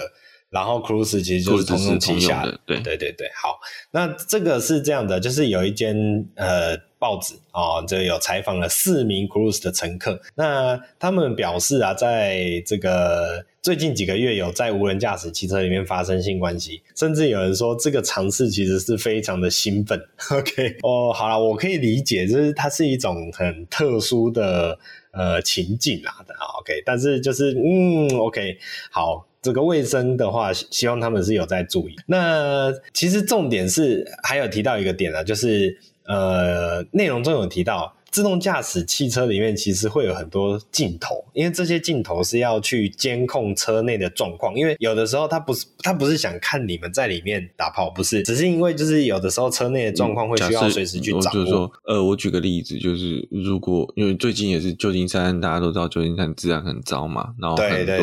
[0.50, 3.28] 然后 Cruise 其实就是通用旗下的，对对对对。
[3.34, 3.60] 好，
[3.92, 5.96] 那这个是这样的，就是有一间
[6.34, 19.96] 呃报纸啊、哦，就有采访了四名 Cruise 的乘客，那他们表示啊，在这个最近几个月有在无人驾驶汽车里面发生性关系，甚至有人说这个尝试其实是非常的兴奋。
[20.32, 24.76] OK，哦，好了，我可以理解，就是它是一种很特殊的
[25.12, 28.58] 呃情境啊的 OK，但是就是嗯，OK，
[28.90, 29.24] 好。
[29.42, 31.96] 这个卫生的话，希望他们是有在注意。
[32.06, 44.54] 那其实重点是还有提到一个点啊，就是呃，内容中有提到自动驾驶汽车里面其实会有很多镜头，因为这些镜头是要去监控车内的状况。
[44.54, 51.30] 因为有的时候它不是它不是想看你们在里面打炮，不是，只是因为就是有的时候车内的状况会需要随时去掌握。
[51.32, 57.96] 就是说，呃，我举个例子，就是如果因为最近也是旧金山，大家都知道旧金山治安很糟嘛，然后很多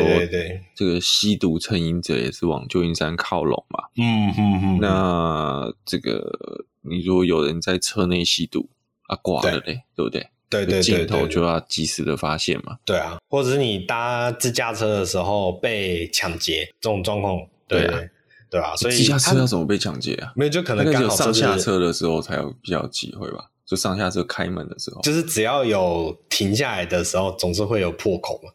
[0.74, 3.84] 这个吸毒成瘾者也是往旧金山靠拢嘛。
[3.96, 4.78] 嗯嗯嗯。
[4.80, 8.68] 那这个你如果有人在车内吸毒
[9.08, 10.26] 啊，挂了嘞，对，对不对？
[10.48, 12.78] 对对对，镜头就要及时的发现嘛。
[12.84, 17.36] 对啊，或者是你搭自驾车的时候被抢劫这种状况，
[17.66, 18.00] 对啊，
[18.48, 20.32] 对啊，所以自驾车要怎么被抢劫啊？
[20.34, 23.50] 没有，就可能刚好上下车的时候才有比较机会吧。
[23.66, 28.50] 就上下车开门的时候，就是只要有停下来的时候，总是会有破口嘛。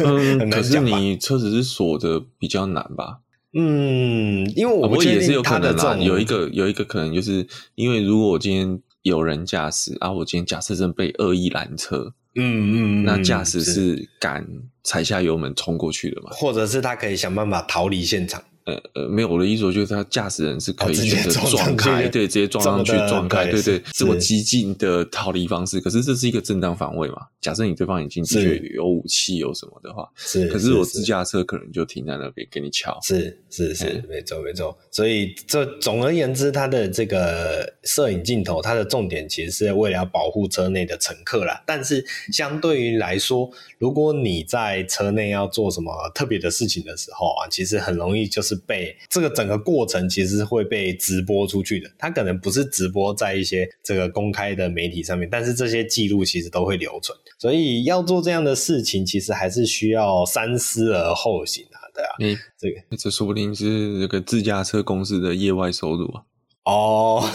[0.00, 3.20] 嗯， 可是你车子是锁着比较难吧？
[3.54, 5.96] 嗯，因为我不也是有可能啦。
[5.96, 14.46] 有一个有一个可能，就是因为如果我今天有人驾驶，啊，我今天假设真被恶意拦车，嗯嗯，那驾驶是敢
[14.82, 16.30] 踩下油门冲过去的嘛？
[16.32, 18.42] 或者是他可以想办法逃离现场。
[18.64, 25.80] 呃呃，没有，我的意思就是他驾驶人是可以选择撞开，对，直接撞上去撞开，对对，这么激进的逃离方式。
[25.80, 27.16] 可是这是一个正当防卫嘛？
[27.40, 30.46] 假设你对方已经的确有武器有什么的话，是。
[30.46, 34.78] 可是我自驾车可能就停在那边给你敲，是是是，没错没错。
[34.92, 41.60] 所以这总而言之，它的这个摄影镜头，它的重点其实是为了要保护车内的乘客啦。
[41.66, 48.51] 但是相对于来说，如果你在车内要做什么特别的事情的时候啊，其实很容易就是。
[48.54, 66.22] 被这个整个过程其实是会被直播出去的，它可能不是直播在一些这个公开的媒体上面，但是这些记录其实都会留存，所以要做这样的事情，其实还是需要三思而后行啊，对啊，嗯，这个这说不定是这个自驾车公司的业外收入啊。
[66.64, 67.28] 哦，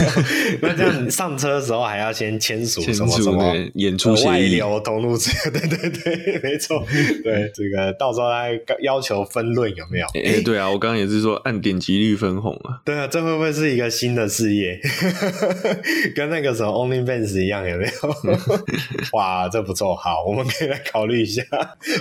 [0.62, 6.82] 那这样你上车的时候还要先签署什么什么演出协议、外流通路之类，对对对，没错，
[7.22, 10.06] 对这个到时候还要求分论有没有？
[10.14, 12.80] 哎、欸，对啊，我刚刚也是说按点击率分红啊。
[12.82, 14.80] 对啊，这会不会是一个新的事业？
[16.16, 17.92] 跟那个什么 OnlyFans 一样有没有？
[19.12, 21.42] 哇，这不错，好，我们可以来考虑一下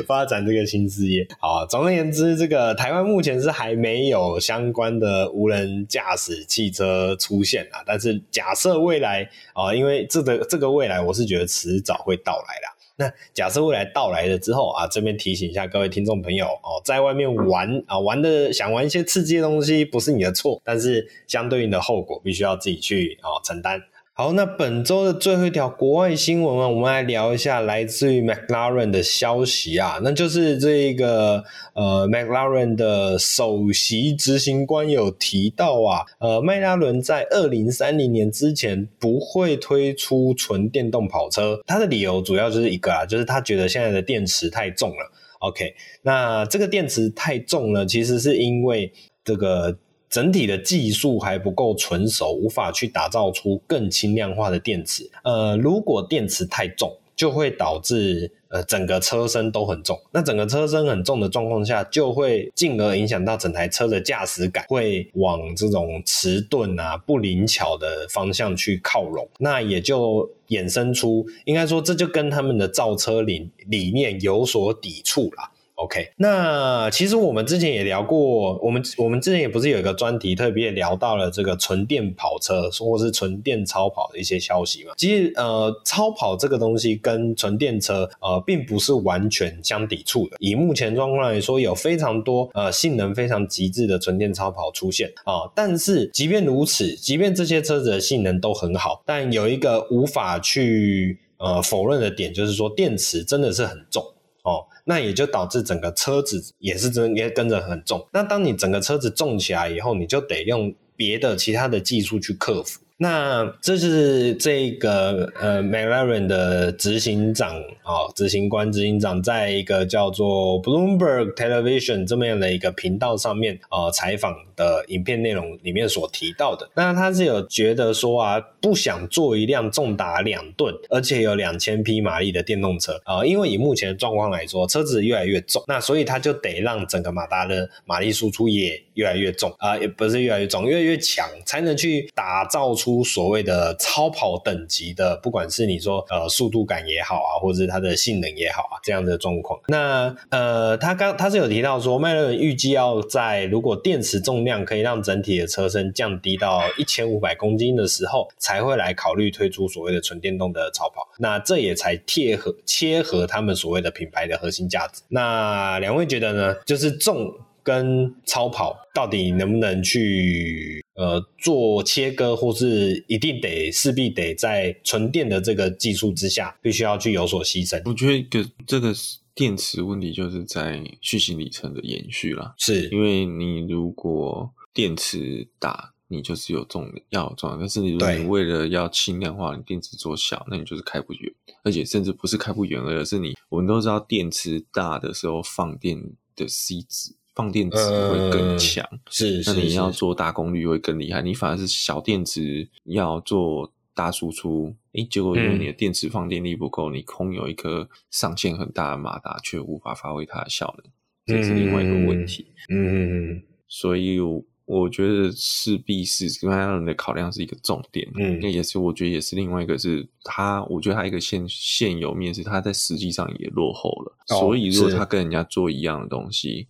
[0.07, 1.27] 发展这个新事业。
[1.41, 6.68] 好，总而言之，这个台湾目前是还没有相关的无人驾驶器。
[6.69, 12.75] 车出现啊，但是假设未来啊、因为这个这个未来，我是觉得迟早会到来啦。
[12.95, 23.81] 那假设未来到来了之后啊，这边提醒一下各位听众朋友哦，在外面玩啊，玩的想玩一些刺激的东西，不是你的错，但是相对应的后果必须要自己去啊承担。
[24.19, 31.41] 好，那本周的最后一条国外新闻啊，我们来聊一下来自于 McLaren 的消息啊，那就是这个
[31.73, 45.13] 呃 McLaren 的首席执行官有提到啊，呃迈拉伦在二零三零年之前不会推出纯电动跑车，他的理由主要就是一个啊，就是他觉得现在的电池太重了。
[45.39, 48.91] OK，那这个电池太重了，其实是因为
[49.23, 49.77] 这个。
[50.09, 55.09] 整体的技术还不够纯熟，无法去打造出更轻量化的电池。
[55.23, 59.99] 呃，如果电池太重，就会导致呃整个车身都很重。
[60.11, 69.27] 那整个车身很重的状况下，就会进而影响到整台车的驾驶感，会往这种迟钝啊、不灵巧的方向去靠拢。
[69.37, 75.51] 那也就衍生出，应该说这就跟他们的造车理理念有所抵触啦。
[75.79, 84.91] OK，那其实我们之前也聊过，我们我们之前也不是有一个专题特别聊到了这个纯电跑车或是纯电超跑的一些消息嘛。
[84.97, 90.35] 其实呃，超跑这个东西跟纯电车呃并不是完全相抵触的。
[90.39, 104.03] 以目前状况来说，有非常多呃性能非常极致的纯电超跑出现啊、但是即便如此，即便这些车子的性能都很好，但有一个无法去呃否认的点，就是说电池真的是很重。
[104.49, 108.07] 哦，那也就导致整个车子也是真也跟着很重。
[108.11, 112.81] 那当你整个车子重起来以后，你就得用别的其他的技术去克服。
[113.01, 126.69] 那这是这个呃，McLaren 的执行长啊、哦，执行官、执行长，在一个叫做 Bloomberg Television 这么样的一个频道上面、呃，采访的影片内容里面所提到的。
[126.75, 142.88] 那他是有觉得说啊，不想做一辆重达两吨，而且有两千匹马力的电动车啊、因为以目前的状况来说，车子越来越重，那所以他就得让整个马达的马力输出也越来越重啊、也不是越来越重，越来越强，才能去打造出。
[142.89, 149.59] 出所谓的超跑等级的，不管是你说呃速度感也好啊，或者是它的性能也好啊，这样的状况。
[149.67, 161.07] 那呃，他刚他是有提到说，迈伦预计要在如果电池重量可以让整体的车身降低到一千五百公斤的时候，才会来考虑推出所谓的纯电动的超跑。
[161.19, 165.03] 那这也才贴合切合他们所谓的品牌的核心价值。
[165.09, 166.55] 那两位觉得呢？
[166.65, 167.31] 就是重。
[167.61, 177.81] 跟超跑到底能不能去呃做切割，或是一定得势必得在纯电的这个技术之下，必须要去有所牺牲？
[177.85, 178.93] 我觉得一个这个
[179.33, 191.33] 电池问题就是在续行里程的延续啦，是因为你如果电池大，你就是有重要有重量，但是你如果你为了要轻量化，你电池做小，那你就是开不远，
[191.63, 195.97] 而且甚至不是开不远，而是你我们都知道电池大的时候放电
[196.35, 197.15] 的 C 值。
[197.39, 201.21] 放电池会更强，呃，是，那你要做大功率会更厉害。
[201.21, 210.91] 你反而是小电池要做大输出，诶，结果因为你的电池放电力不够，嗯，你空有一颗上限很大的马达，却无法发挥它的效能，
[211.25, 212.47] 这是另外一个问题。
[212.67, 214.19] 嗯所以
[214.65, 218.05] 我觉得势必是迈伦的考量是一个重点。
[218.15, 226.67] 嗯，那也是我觉得也是另外一个是他，我觉得他一个现现有面是他在实际上也落后了，哦，所以如果他跟人家做一样的东西。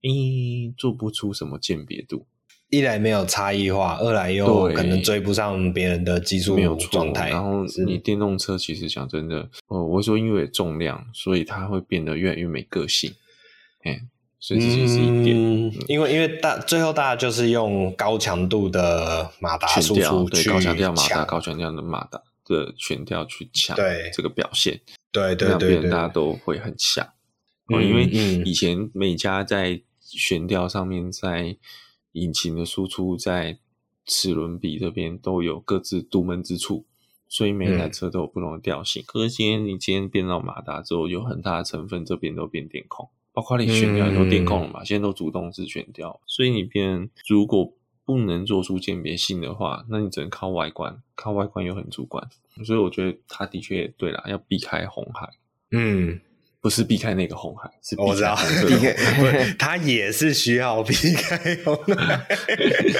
[0.00, 2.26] 一做不出什么鉴别度，
[2.70, 6.56] 一来没有差异化，二来又可能追不上别人的技术
[6.90, 7.30] 状态。
[7.30, 13.12] 然后你电动车其实讲真的，哦，我会说因为重量，所以它会变得越来越没个性。
[13.82, 14.00] 哎，
[14.38, 15.36] 所以这就是一点。
[15.36, 24.80] 嗯、因为因为大最后大家就是用高强度的马达输出对，高强调马达、高强调的马达的全调去抢对这个表现，
[25.10, 27.06] 对对对，对，对，大家都会很像。
[27.68, 28.04] 哦，因为
[28.44, 29.80] 以前每家在
[30.10, 31.56] 悬吊上面，在
[32.12, 33.58] 引擎的输出，在
[34.06, 36.84] 齿轮比这边都有各自独门之处，
[37.28, 39.02] 所以每台车都有不同的调性。
[39.02, 47.72] 嗯、可是今天你今天变到马达之后，有很大的成分这边都变电控，包括你悬吊也都电控了嘛，嗯、现在都主动式悬吊，所以你变如果
[48.04, 52.28] 不能做出鉴别性的话，那你只能靠外观，靠外观又很主观，
[52.64, 55.30] 所以我觉得他的确也对啦，要避开红海，
[55.70, 56.20] 嗯。
[56.62, 58.36] 不是避开那个红海，是避开我知道，
[58.68, 58.94] 避开
[59.58, 62.26] 他也是需要避开红海。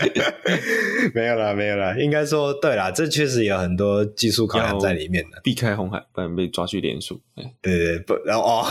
[1.15, 5.41] 没有啦，没有啦，应该说对啦，这确实有很多技术考量在里面的。
[5.43, 7.21] 避开红海，不然被抓去连署。
[7.61, 8.67] 对对对，不，然后哦，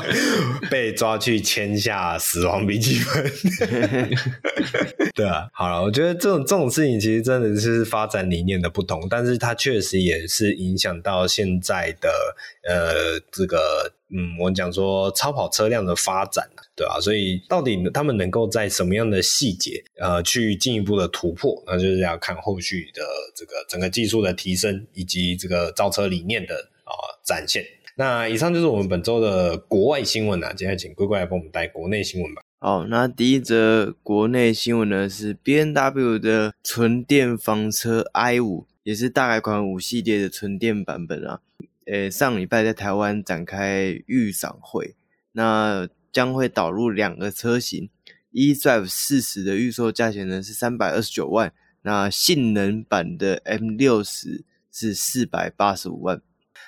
[0.70, 3.32] 被抓去签下死亡笔记本。
[5.14, 12.10] 对啊，好了，我觉得这种这种事情其实真的是发展理念的不同，但是它确实也是影响到现在的
[12.68, 13.94] 呃这个。
[14.10, 16.98] 嗯，我们讲说超跑车辆的发展，对吧？
[17.00, 23.02] 所以到底他们能够在什么样的细节，呃，去进一步的突破，那就是要看后续的
[23.36, 26.54] 这个整个技术的提升，以及这个造车理念的
[26.84, 26.92] 啊、
[27.24, 27.64] 展现。
[27.96, 32.42] 那以上就是我们本周的国外新闻啊，接下来请龟龟来帮我们带国内新闻吧。
[32.60, 41.40] 好，那第一则国内新闻呢是 B N W 的纯电房车 i5，也是大改款五系列的纯电版本啊。
[41.90, 44.94] 呃，上礼拜在台湾展开预赏会，
[45.32, 47.88] 那将会导入两个车型
[48.30, 56.20] ，eDrive 40的预售价钱呢是三百二十九万，那性能版的 M60 是四百八十五万。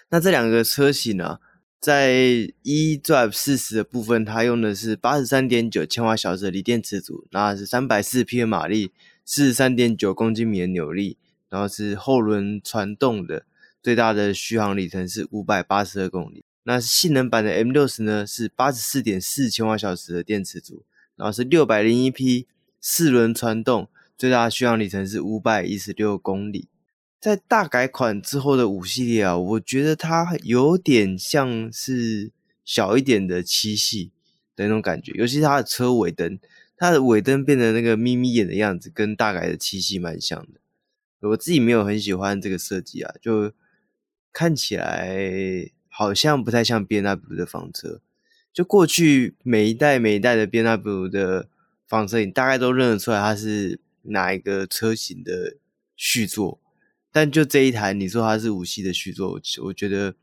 [0.08, 1.38] 那这两个车型呢、
[1.78, 2.14] 在
[2.64, 8.90] eDrive 40的部分，它用的是八十三点九千瓦小时的锂电池组，那是三百四十匹的马力，
[9.26, 11.18] 四十三点九公斤米的扭力，
[11.50, 13.44] 然后是后轮传动的。
[13.82, 16.44] 最大的续航里程是五百八十二公里。
[16.64, 20.84] 那性能版的 M 六十呢，是八十四点四千瓦小时的电池组，
[21.16, 22.46] 然后是六百零一匹
[22.80, 26.68] 四轮传动，最大的续航里程是五百一十六公里。
[27.18, 32.30] 在大改款之后的五系列啊，我觉得它有点像是
[32.62, 34.12] 小一点的七系
[34.54, 36.38] 的那种感觉，尤其是它的车尾灯，
[36.76, 41.28] 它的尾灯变得那个眯眯眼的样子，跟大改的七系蛮像的。
[41.30, 43.52] 我自己没有很喜欢这个设计啊，就。
[44.32, 48.00] 看起来好像不太像 B N W 的房车，
[48.52, 51.48] 就过去每一代每一代的 B N W 的
[51.86, 55.56] 房车，你大概都认得出来它是哪一个车型的
[55.96, 56.60] 续作，
[57.12, 60.14] 但就这一台，你说它是五系的续作，我觉得，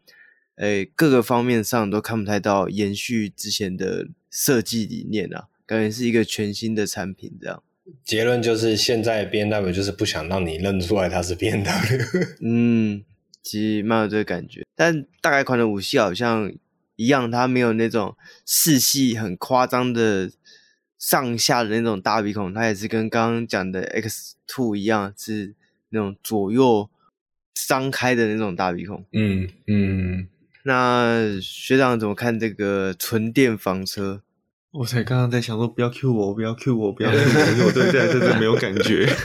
[0.56, 7.62] 诶，各个方面上都看不太到延续之前的设计理念啊，感觉是一个全新的产品这样。
[8.04, 12.06] 结论就是，现在 B N W 就是不想让你认出来它是 B N W。
[12.42, 13.04] 嗯。
[13.48, 16.52] 其实蛮有这个感觉，但大改款的五系好像
[16.98, 20.30] 一样，它没有那种四系很夸张的
[21.00, 25.54] 上下的那种大鼻孔，它也是跟刚刚讲的 X Two 一样，是
[25.92, 26.90] 那种左右
[27.54, 29.06] 张开的那种大鼻孔。
[29.14, 30.28] 嗯嗯，
[30.64, 34.22] 那学长怎么看这个纯电房车？
[34.72, 39.08] 我才刚刚在想说，不要 Q 我，不要 Q 我，不要 Q 我，我对这台车真的没有感觉。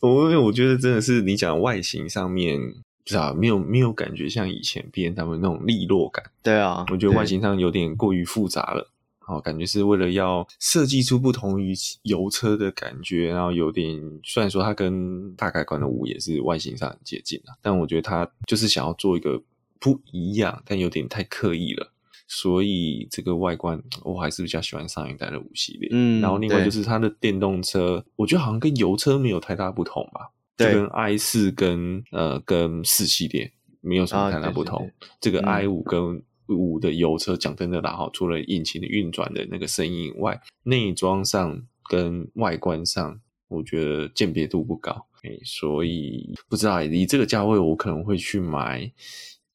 [0.00, 6.24] 我因为我觉得真的是你讲外形上面，不知道没有没有感觉像以前 BMW 他们那种利落感。
[6.42, 8.90] 对啊，我觉得外形上有点过于复杂了。
[9.18, 11.72] 好，感觉是为了要设计出不同于
[12.02, 19.40] 油车的感觉，然后有点虽然说它跟大改款的五也是外形上很接近啊，但我觉得它就是想要做一个
[19.78, 21.92] 不一样，但有点太刻意了。
[22.32, 33.50] 所以这个外观我还是比较喜欢上一代的五系列，嗯，然后另外就是它的电动车，我觉得好像跟油车没有太大不同吧，对，就跟 i 四跟呃跟四系列
[33.80, 48.92] 没有什么太大不同，啊、对对对，这个 i 五跟五的油车讲真的啦哈，除了引擎的运转的那个声音以外，内装上跟外观上，我觉得鉴别度不高，欸，所以不知道以这个价位，我可能会去买。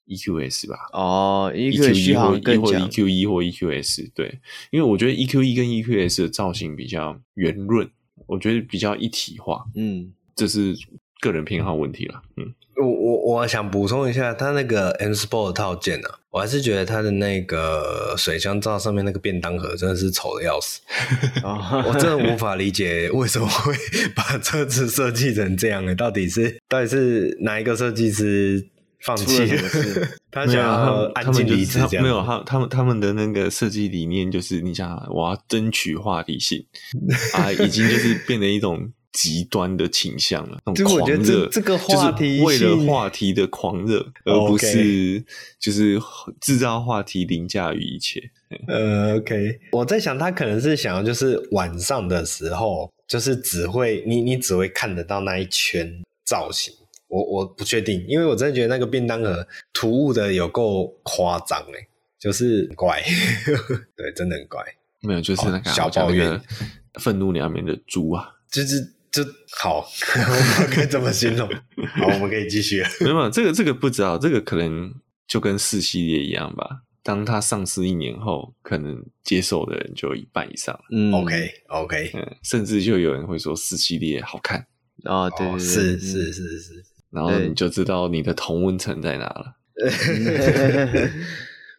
[0.07, 2.29] EQS 吧，哦，EQE 或
[2.61, 4.39] 或 EQ 一或 EQS，对，
[4.69, 7.89] 因为我觉得 EQ 一跟 EQS 的造型比较圆润，
[8.27, 10.75] 我觉得比较一体化，嗯，这是
[11.19, 20.81] 个人偏好问题了，嗯，我我我想补充一下，它那个 M Sport 套件呢、啊，我还是觉得它的那个水箱罩上面那个便当盒真的是丑的要死，
[21.43, 23.73] 我真的无法理解为什么会
[24.15, 25.95] 把车子设计成这样呢？
[25.95, 28.67] 到底是到底是哪一个设计师？
[29.05, 29.61] 放弃了，
[30.31, 32.03] 他想要安静离职这样。
[32.03, 36.65] 没有他，他们他们的那个设计理念就是，你想，我要争取话题性
[37.33, 40.59] 啊，已经就是变成一种极端的倾向了。
[40.65, 45.23] 那种狂热，这个话题为了话题的狂热，而不是
[45.59, 45.99] 就是
[46.41, 48.19] 制造话题凌驾于一切。
[48.67, 56.73] 呃，OK，我在想，他可能是想要，就是晚上的时候，就是只会你你只会看得到那一圈造型。
[57.07, 61.87] 我我不确定，因为我真的觉得那个便当盒突兀的有够夸张哎，
[62.19, 63.01] 就是怪，
[63.95, 64.63] 对，真的很怪。
[65.01, 66.41] 没有，就是那个、哦、小抱怨，
[66.99, 68.81] 愤怒里面的猪啊，就是
[69.11, 69.23] 就
[69.59, 69.85] 好，
[70.17, 71.47] 我们可以这么形容。
[71.47, 72.83] 好，我们可以继续。
[73.01, 74.91] 没有，这个这个不知道，这个可能
[75.27, 76.81] 就跟四系列一样吧。
[77.03, 80.75] 当它上市一年后，可能接受的人就有一半以上。
[80.91, 84.65] 嗯，OK OK，嗯，甚至就有人会说四系列好看。
[85.03, 86.85] 哦，对，对，对，是是是是。
[87.15, 89.55] 然后你就知道你的同温层在哪了。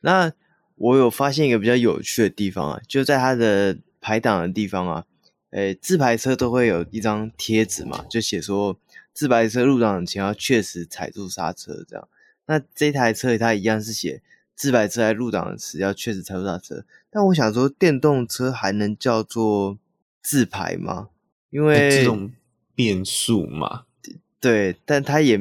[0.01, 0.33] 那
[0.77, 5.05] 我有发现一个比较有趣的地方啊，就在它的排档的地方啊，
[5.51, 8.79] 诶，自排车都会有一张贴纸嘛，就写说
[9.13, 12.09] 自排车入档前要确实踩住刹车这样。
[12.47, 14.23] 那这台车它一样是写
[14.55, 19.79] 自排车在入档时要确实踩住刹车，但我想说，电动车还能叫做
[20.23, 21.09] 自排吗？
[21.51, 22.31] 因为这种
[22.75, 23.86] 变速嘛。
[24.41, 25.41] 对，但他也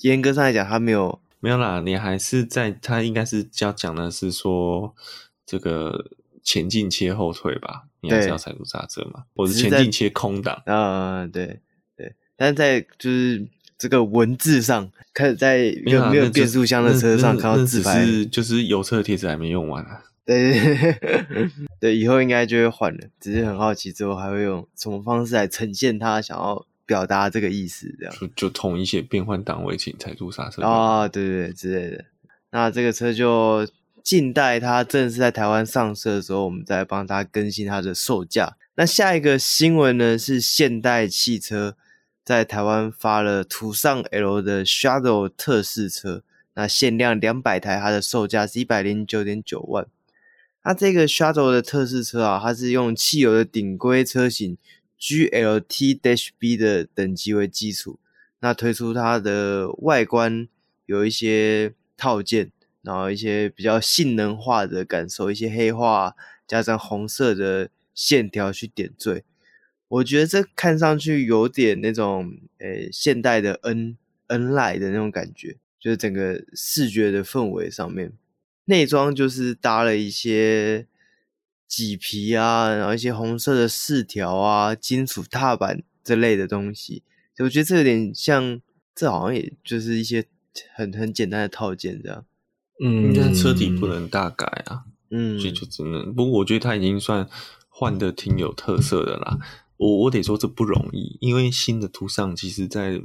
[0.00, 1.80] 严格上来讲，他没有没有啦。
[1.80, 4.94] 你还是在，他应该是要讲的是说，
[5.46, 6.10] 这个
[6.42, 10.62] 前进切后退吧，你还是要踩住刹车嘛，或是前进切空档。
[10.66, 11.60] 啊，对
[11.96, 12.14] 对。
[12.36, 13.46] 但是在就是
[13.78, 20.02] 这个文字上，开始在没有没有变速箱的车上看到自排，是就是油车贴纸还没用完啊。
[20.24, 23.08] 对对 对，以后应该就会换了。
[23.18, 26.66] 只是很好奇，之后还会用什么方式来呈现他想要。
[26.86, 32.04] 表达这个意思，这样就就同一些变换档位，请踩住刹车啊、哦，对对对之类的。
[32.50, 33.68] 那这个车就
[34.04, 38.56] 近代它正式在台湾上市的时候，我们再帮它更新它的售价。
[38.76, 41.76] 那下一个新闻呢，是现代汽车
[42.24, 46.22] 在台湾发了途尚 L 的 Shadow 特试车，
[46.54, 49.86] 那限量两百台，它的售价是一百零九点九万。
[50.62, 54.56] 那这个 Shadow 的特试车啊，它是用汽油的顶规车型。
[54.98, 57.98] Glthb 的等级为基础，
[58.40, 60.48] 那推出它的外观
[60.86, 62.50] 有一些套件，
[62.82, 66.14] 然后一些比较性能化的感受，一些黑化
[66.46, 69.24] 加上红色的线条去点缀。
[69.88, 73.96] 我觉得这看上去有点那种诶、欸、现代的 N
[74.28, 78.12] N Line 的那种感觉，就是整个视觉的氛围上面，
[78.64, 80.86] 内装就是搭了一些。
[81.68, 87.02] 麂皮啊，然后一些红色的饰条啊，金属踏板这类的东西，
[87.38, 88.60] 我觉得这有点像，
[88.94, 90.24] 这好像也就是一些
[90.74, 92.24] 很很简单的套件这样。
[92.82, 96.14] 嗯，但车体不能大改啊，嗯，所以就只能。
[96.14, 97.28] 不过我觉得它已经算
[97.68, 99.38] 换的挺有特色的啦。
[99.76, 103.02] 我我得说这不容易，因为新的途上其实在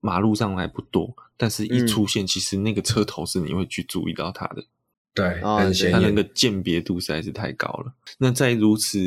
[0.00, 4.64] 马路上还不多，但是一出现，其实那个车头是你会去注意到它的。
[5.14, 7.92] 对，很显眼，它那个鉴别度实在是太高了。
[8.18, 8.98] 那在如此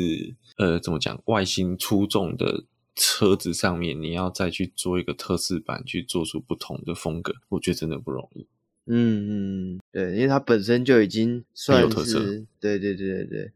[0.56, 8.46] 呃，怎么讲，外形出众的车子上面你要再去做一个特仕版，去做出不同的风格，我觉得真的不容易。
[8.86, 12.20] 嗯嗯，对，因为它本身就已经算有特色。
[12.60, 13.52] 对对对对对。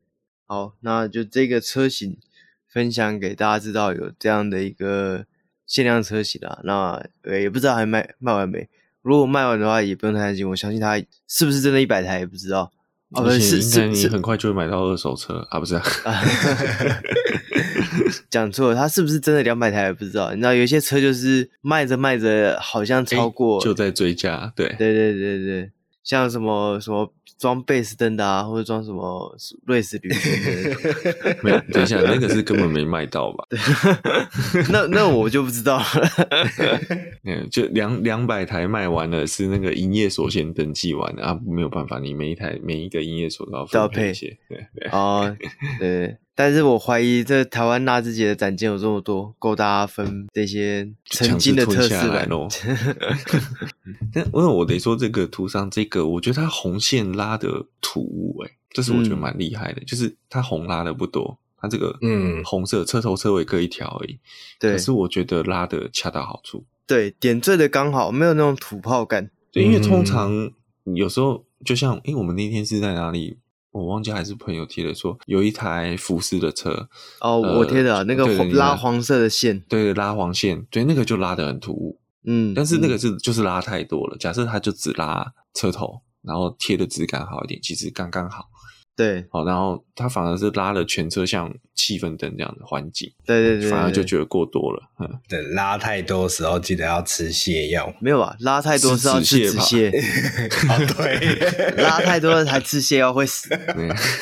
[0.46, 2.18] 好，那就这个车型
[2.66, 5.24] 分享给大家知道，有这样的一个
[5.64, 6.60] 限量车型啦。
[6.64, 8.68] 那呃也不知道还卖卖完没。
[9.02, 10.48] 如果卖完的话，也不用太担心。
[10.48, 12.70] 我相信他是不是真的一百台也不知道。
[13.12, 15.82] 哦，不是，应该你很快就会买到二手车啊，不是、啊？
[18.30, 20.30] 讲错了，它是不是真的两百台也不知道。
[20.30, 24.52] 你知道有些车就是卖着卖着，好像超过，欸、就在追加。
[24.54, 25.70] 对，对对对对，
[26.02, 27.12] 像什么什么。
[27.38, 29.34] 装贝斯灯的啊，或者装什么
[29.64, 30.16] 瑞士铝的？
[31.42, 33.46] 没有，等一下，那个是根本没卖到吧？
[34.70, 35.84] 那那我就不知道了。
[37.24, 44.36] 嗯，就两两百台卖完了，是那个营业所先登记完的啊，没有办法，你每一台每一个营业所都要分配一些。
[44.46, 45.34] 对对哦，
[45.78, 46.18] 对。
[46.40, 52.48] 但是我怀疑这台湾纳智捷的展件有这么多，够大家分这些曾经的特仕版喽。
[54.10, 59.82] 但因为我得说，这个图上这个，我觉得它红线拉的突兀，诶这是我觉得蛮厉害的。
[59.82, 64.18] 嗯、就是它红拉的不多，它这个嗯红色车头车尾各一条而已。
[64.58, 66.64] 对，可是我觉得拉的恰到好处。
[66.86, 69.30] 对，点缀的刚好，没有那种土炮感。
[69.52, 70.50] 对，因为通常
[70.84, 73.36] 有时候就像，哎、欸，我们那天是在哪里？
[73.72, 76.88] 我忘记还是朋友贴的，说有一台福斯的车
[77.20, 84.16] 哦，呃、我贴的、啊、那个拉黄色的线，对，拉黄线，对，那个就拉的很突兀，嗯，但是那个是就是拉太多了。
[84.16, 88.46] 嗯、假设他就只拉车头，然后贴的质感好一点，其实刚刚好。
[88.96, 94.82] 对，好，然后他反而是拉了全车像气氛灯这样的环境，对对对，反而就觉得过多了。
[94.98, 97.94] 嗯，对，拉太多的时候记得要吃泻药。
[98.00, 99.90] 没有啊，拉太多是要吃止泻。
[100.96, 103.48] 对， 拉太多了才吃泻药会死，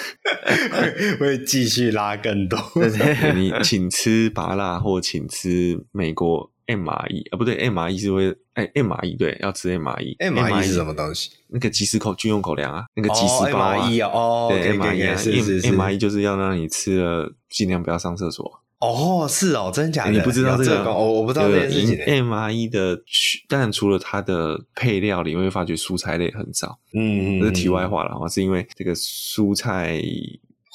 [1.19, 2.59] 会继续拉更多。
[2.75, 6.53] 对对，你请吃麻辣或请吃美国。
[6.69, 11.31] MRE 啊，不对，MRE 是会哎，MRE 对，要吃 MRE，MRE 是什么东西？
[11.49, 18.61] 那个即时口军用口粮啊，那个即时包啊，哦，对，MRE 是是是，MRE 就是要让你吃了尽量不要上厕所。
[18.81, 20.13] 哦，是哦，真假的？
[20.13, 20.93] 你不知道这个？
[20.93, 21.97] 我我不知道这件事情。
[21.97, 23.03] MRE 的，
[23.49, 26.79] 当然除了它的配料里，你会发觉蔬菜类很少。
[26.93, 30.01] 嗯嗯，这是题外话了哈，是因为这个蔬菜。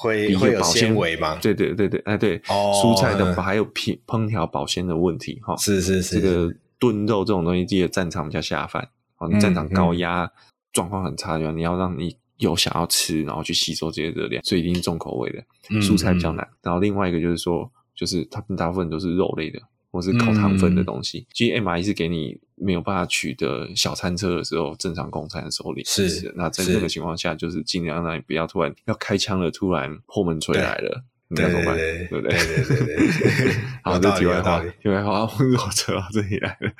[0.03, 1.39] 会会有纤维吗？
[1.41, 5.55] 对对对对，哎对，哦、蔬菜的还有烹烹调保鲜的问题哈。
[5.57, 8.89] 是是是，这个炖肉这种东西，记得战场比较下饭。
[9.17, 10.29] 哦，你战场高压
[10.73, 15.41] 状况很差，嗯、你要让你有想要吃，然后去吸收这些热量，所以一定是重口味的。
[15.81, 16.47] 蔬菜比较难。
[16.61, 19.59] 然后另外一个就是说，就是他们大部分都是肉类的。
[19.93, 31.75] 或是烤糖分的东西，嗯、其实 MRE 是给你没有办法取得小餐车的时候正常供餐的时候里是，是那在这个情况下，就是尽量让你不要突然要开枪了，突然破门吹来了，你要怎么办？
[31.75, 32.31] 对不对？
[32.31, 33.55] 对对对对。
[33.83, 36.71] 好，这题外话，题外话，温柔扯到这里来了。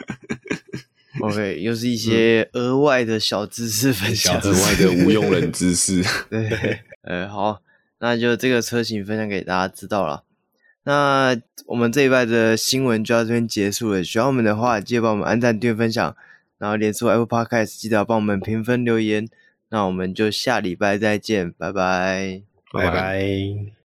[1.22, 6.04] OK，又是一些额外的小知识分享，额外的无用人知识。
[6.30, 7.62] 对，呃，好，
[8.00, 10.24] 那就这个车型分享给大家知道了。
[10.84, 11.36] 那
[11.68, 14.04] 我们这一拜的新闻就到这边结束了。
[14.04, 16.16] 喜欢我们的话，记得帮我们按赞、订阅、分享，
[16.58, 19.28] 然后连出 Apple Podcast 记得要帮我们评分、留言。
[19.70, 23.74] 那我们就下礼拜再见，拜拜，拜拜。